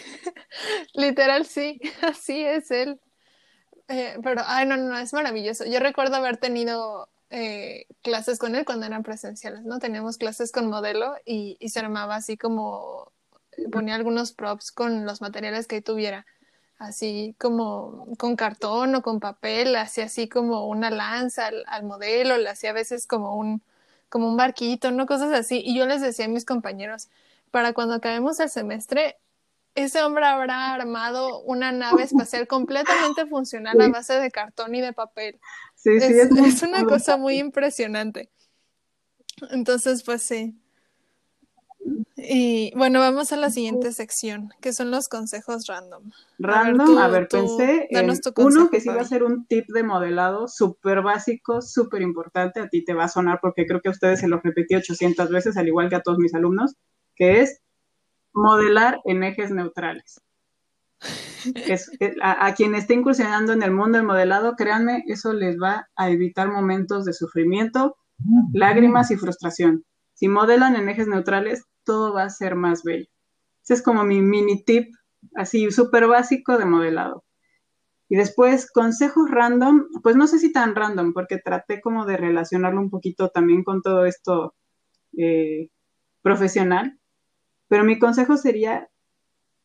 [0.93, 2.99] literal sí, así es él.
[3.89, 5.66] Eh, pero, ay, no, no, es maravilloso.
[5.66, 9.80] Yo recuerdo haber tenido eh, clases con él cuando eran presenciales, ¿no?
[9.80, 13.11] Teníamos clases con modelo y, se armaba así como,
[13.72, 16.26] ponía algunos props con los materiales que tuviera,
[16.84, 22.38] así como con cartón o con papel, hacía así como una lanza al, al modelo,
[22.38, 23.62] le hacía a veces como un,
[24.10, 25.06] como un barquito, ¿no?
[25.08, 25.62] Cosas así.
[25.66, 27.10] Y yo les decía a mis compañeros,
[27.52, 29.18] para cuando acabemos el semestre,
[29.76, 34.94] ese hombre habrá armado una nave espacial completamente funcional a base de cartón y de
[34.94, 35.40] papel.
[35.76, 38.30] Sí, sí, es, es una cosa muy impresionante.
[39.52, 40.60] Entonces, pues sí.
[42.16, 46.12] Y bueno, vamos a la siguiente sección, que son los consejos random.
[46.40, 50.48] Random, a ver, pensé en uno que sí va a ser un tip de modelado
[50.48, 54.22] súper básico, súper importante, a ti te va a sonar porque creo que a ustedes
[54.22, 56.76] se lo repetí 800 veces, al igual que a todos mis alumnos,
[57.16, 57.62] que es
[58.32, 60.22] modelar en ejes neutrales.
[62.22, 66.10] a, a, quien esté incursionando en el mundo del modelado, créanme, eso les va a
[66.10, 67.98] evitar momentos de sufrimiento,
[68.54, 69.84] lágrimas y frustración.
[70.14, 73.08] Si modelan en ejes neutrales, todo va a ser más bello.
[73.64, 74.94] Ese es como mi mini tip,
[75.36, 77.24] así súper básico de modelado.
[78.10, 82.80] Y después, consejos random, pues no sé si tan random, porque traté como de relacionarlo
[82.80, 84.54] un poquito también con todo esto
[85.18, 85.70] eh,
[86.22, 87.00] profesional,
[87.68, 88.90] pero mi consejo sería,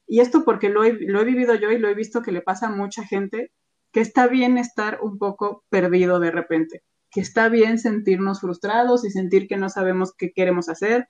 [0.07, 2.41] y esto porque lo he, lo he vivido yo y lo he visto que le
[2.41, 3.53] pasa a mucha gente,
[3.93, 9.11] que está bien estar un poco perdido de repente, que está bien sentirnos frustrados y
[9.11, 11.07] sentir que no sabemos qué queremos hacer,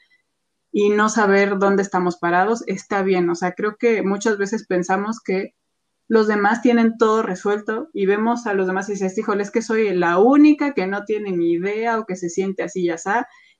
[0.73, 3.31] y no saber dónde estamos parados, está bien.
[3.31, 5.55] O sea, creo que muchas veces pensamos que
[6.09, 9.63] los demás tienen todo resuelto y vemos a los demás y dices, híjole, es que
[9.63, 13.11] soy la única que no tiene ni idea o que se siente así y así,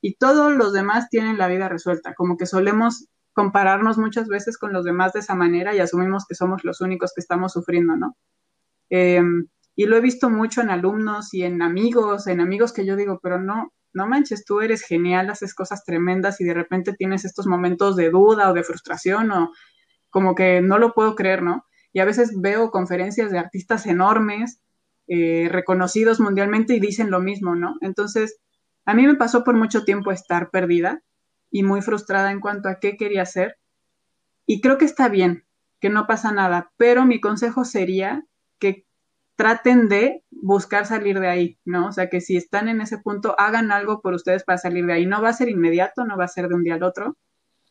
[0.01, 2.13] y todos los demás tienen la vida resuelta.
[2.15, 6.35] Como que solemos compararnos muchas veces con los demás de esa manera y asumimos que
[6.35, 8.17] somos los únicos que estamos sufriendo, ¿no?
[8.89, 12.95] Em, y lo he visto mucho en alumnos y en amigos, en amigos que yo
[12.95, 17.25] digo, pero no, no manches, tú eres genial, haces cosas tremendas y de repente tienes
[17.25, 19.51] estos momentos de duda o de frustración o
[20.09, 21.65] como que no lo puedo creer, ¿no?
[21.93, 24.61] Y a veces veo conferencias de artistas enormes,
[25.07, 27.75] eh, reconocidos mundialmente y dicen lo mismo, ¿no?
[27.81, 28.39] Entonces,
[28.85, 31.01] a mí me pasó por mucho tiempo estar perdida
[31.51, 33.57] y muy frustrada en cuanto a qué quería hacer.
[34.45, 35.45] Y creo que está bien,
[35.79, 38.25] que no pasa nada, pero mi consejo sería
[38.59, 38.85] que
[39.39, 41.87] traten de buscar salir de ahí, ¿no?
[41.87, 44.91] O sea, que si están en ese punto, hagan algo por ustedes para salir de
[44.91, 45.05] ahí.
[45.05, 47.15] No va a ser inmediato, no va a ser de un día al otro,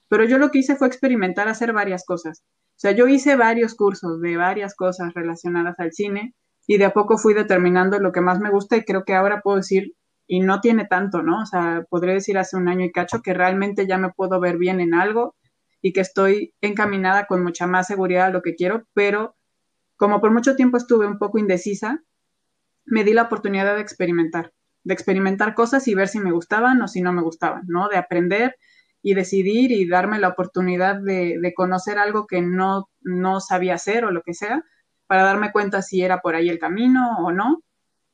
[0.08, 2.42] pero yo lo que hice fue experimentar hacer varias cosas.
[2.68, 6.34] O sea, yo hice varios cursos de varias cosas relacionadas al cine
[6.66, 9.42] y de a poco fui determinando lo que más me gusta y creo que ahora
[9.42, 9.92] puedo decir,
[10.26, 11.42] y no tiene tanto, ¿no?
[11.42, 14.56] O sea, podría decir hace un año y cacho que realmente ya me puedo ver
[14.56, 15.34] bien en algo
[15.82, 19.36] y que estoy encaminada con mucha más seguridad a lo que quiero, pero
[19.98, 22.02] como por mucho tiempo estuve un poco indecisa,
[22.86, 24.52] me di la oportunidad de experimentar,
[24.84, 27.88] de experimentar cosas y ver si me gustaban o si no me gustaban, ¿no?
[27.88, 28.56] De aprender
[29.02, 34.12] y decidir y darme la oportunidad de, conocer algo que no, no sabía hacer o
[34.12, 34.64] lo que sea,
[35.08, 37.62] para darme cuenta si era por ahí el camino o no.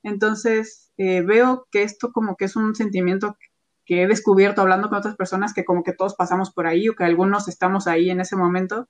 [0.02, 3.36] Entonces, eh, veo que esto como que es un sentimiento
[3.84, 6.94] que he descubierto hablando con otras personas, que como que todos pasamos por ahí o
[6.94, 8.88] que algunos estamos ahí en ese momento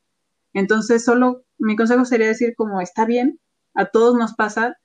[0.55, 3.40] entonces, solo mi consejo sería decir como está bien,
[3.74, 4.78] a todos nos pasa,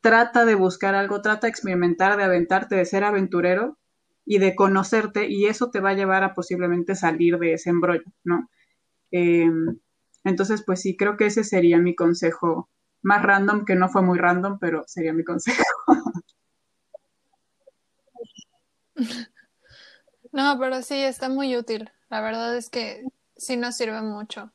[0.00, 3.78] trata de buscar algo, trata de experimentar, de aventarte, de ser aventurero
[4.24, 8.04] y de conocerte y eso te va a llevar a posiblemente salir de ese embrollo,
[8.24, 8.50] ¿no?
[9.10, 9.78] Em,
[10.24, 12.68] entonces, pues sí, creo que ese sería mi consejo
[13.02, 15.62] más random, que no fue muy random, pero sería mi consejo.
[20.32, 21.90] No, pero sí, está muy útil.
[22.10, 23.04] La verdad es que
[23.38, 24.52] sí nos sirve mucho.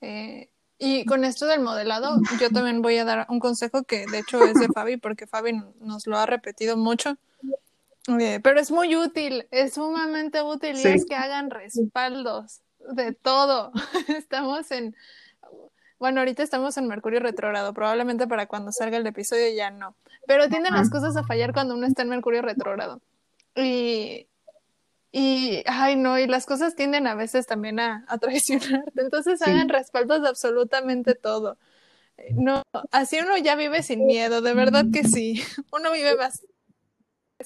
[0.00, 4.20] Eh, y con esto del modelado, yo también voy a dar un consejo que de
[4.20, 7.16] hecho es de Fabi, porque Fabi nos lo ha repetido mucho.
[8.18, 12.60] Eh, pero es muy útil, es sumamente útil y es que hagan respaldos
[12.92, 13.72] de todo.
[14.08, 14.96] estamos en,
[15.98, 19.94] bueno, ahorita estamos en Mercurio retrógrado, probablemente para cuando salga el episodio ya no,
[20.26, 23.02] pero tienden las cosas a fallar cuando uno está en Mercurio retrógrado.
[23.54, 24.29] Y,
[25.12, 29.00] y, ay, no, y las cosas tienden a veces también a, traicionarte.
[29.00, 31.58] Entonces hagan respaldos de absolutamente todo.
[32.16, 35.42] Eh, no, así uno ya vive sin miedo, de verdad que sí.
[35.72, 36.46] Uno vive más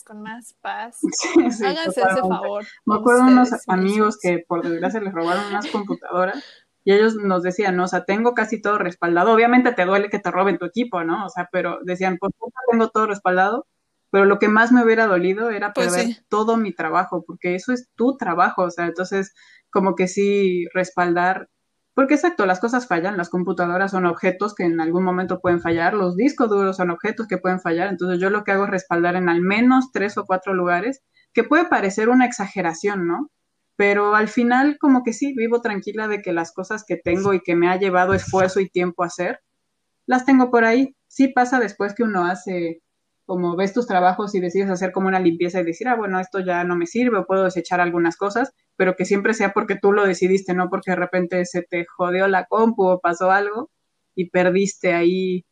[0.05, 0.99] con más paz.
[1.65, 2.65] Háganse ese favor.
[2.85, 6.43] Me acuerdo de unos amigos que por desgracia les robaron unas computadoras
[6.83, 9.33] y ellos nos decían, no, o sea, tengo casi todo respaldado.
[9.33, 11.25] Obviamente te duele que te roben tu equipo, ¿no?
[11.25, 12.33] O sea, pero decían, pues
[12.71, 13.67] tengo todo respaldado
[14.15, 17.73] pero lo que más me hubiera dolido era pues perder todo mi trabajo, porque eso
[17.73, 19.35] es tu trabajo, o sea, entonces
[19.71, 21.49] como que sí respaldar,
[21.95, 25.95] porque exacto, las cosas fallan, las computadoras son objetos que en algún momento pueden fallar,
[25.95, 29.17] los discos duros son objetos que pueden fallar, entonces yo lo que hago es respaldar
[29.17, 31.03] en al menos tres o cuatro lugares,
[31.33, 33.33] que puede parecer una exageración, ¿no?
[33.75, 37.41] Pero al final como que sí, vivo tranquila de que las cosas que tengo y
[37.41, 39.41] que me ha llevado esfuerzo y tiempo a hacer,
[40.07, 40.95] las tengo por ahí.
[41.09, 42.81] Sí pasa después que uno hace
[43.27, 46.41] como ves tus trabajos y decides hacer como una limpieza y decir, ah, bueno, esto
[46.41, 49.93] ya no me sirve o puedo desechar algunas cosas, pero que siempre sea porque tú
[49.93, 53.71] lo decidiste, no porque de repente se te jodió la compu o pasó algo
[54.15, 55.45] y perdiste ahí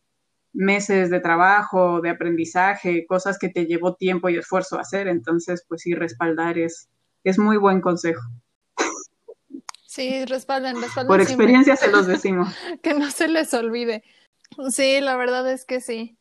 [0.53, 5.09] meses de trabajo, de aprendizaje, cosas que te llevó tiempo y esfuerzo a hacer.
[5.09, 6.91] Entonces, pues sí, respaldar es,
[7.25, 8.23] es muy buen consejo.
[9.87, 11.09] Sí, respalden, respalden.
[11.09, 12.49] Por experiencia se los decimos.
[12.83, 14.03] que no se les olvide.
[14.71, 16.19] Sí, la verdad es que sí.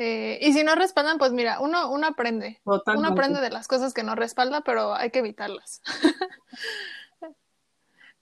[0.00, 2.60] Eh, y si no respaldan, pues mira, uno, uno aprende.
[2.64, 5.82] Uno aprende de las cosas que no respalda, pero hay que evitarlas.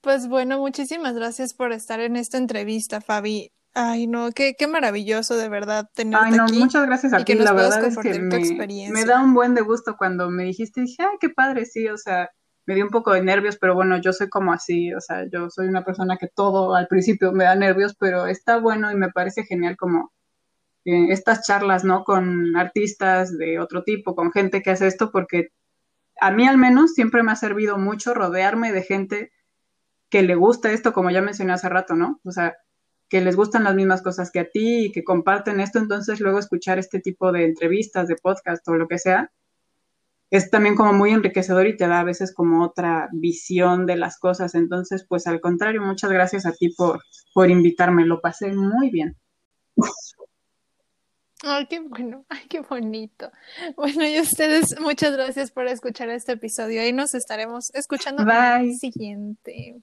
[0.01, 3.51] pues bueno, muchísimas gracias por estar en esta entrevista, Fabi.
[3.75, 7.35] Ay, no, qué, qué maravilloso de verdad tenerte Ay, no, aquí muchas gracias a ti,
[7.35, 11.03] la verdad es que me, me, da un buen de gusto cuando me dijiste, dije,
[11.03, 12.27] ay, qué padre, sí, o sea,
[12.65, 15.51] me dio un poco de nervios, pero bueno, yo soy como así, o sea, yo
[15.51, 19.11] soy una persona que todo al principio me da nervios, pero está bueno y me
[19.11, 20.11] parece genial como
[20.87, 22.03] estas charlas, ¿no?
[22.03, 25.49] Con artistas de otro tipo, con gente que hace esto, porque
[26.19, 29.31] a mí al menos siempre me ha servido mucho rodearme de gente
[30.09, 32.21] que le gusta esto, como ya mencioné hace rato, ¿no?
[32.23, 32.55] O sea,
[33.09, 36.39] que les gustan las mismas cosas que a ti y que comparten esto, entonces luego
[36.39, 39.31] escuchar este tipo de entrevistas, de podcast o lo que sea,
[40.29, 44.19] es también como muy enriquecedor y te da a veces como otra visión de las
[44.19, 44.55] cosas.
[44.55, 47.01] Entonces, pues al contrario, muchas gracias a ti por,
[47.33, 49.17] por invitarme, lo pasé muy bien.
[51.43, 53.31] Ay, qué bueno, ay, qué bonito.
[53.75, 56.81] Bueno, y ustedes, muchas gracias por escuchar este episodio.
[56.81, 59.81] Ahí nos estaremos escuchando en el siguiente.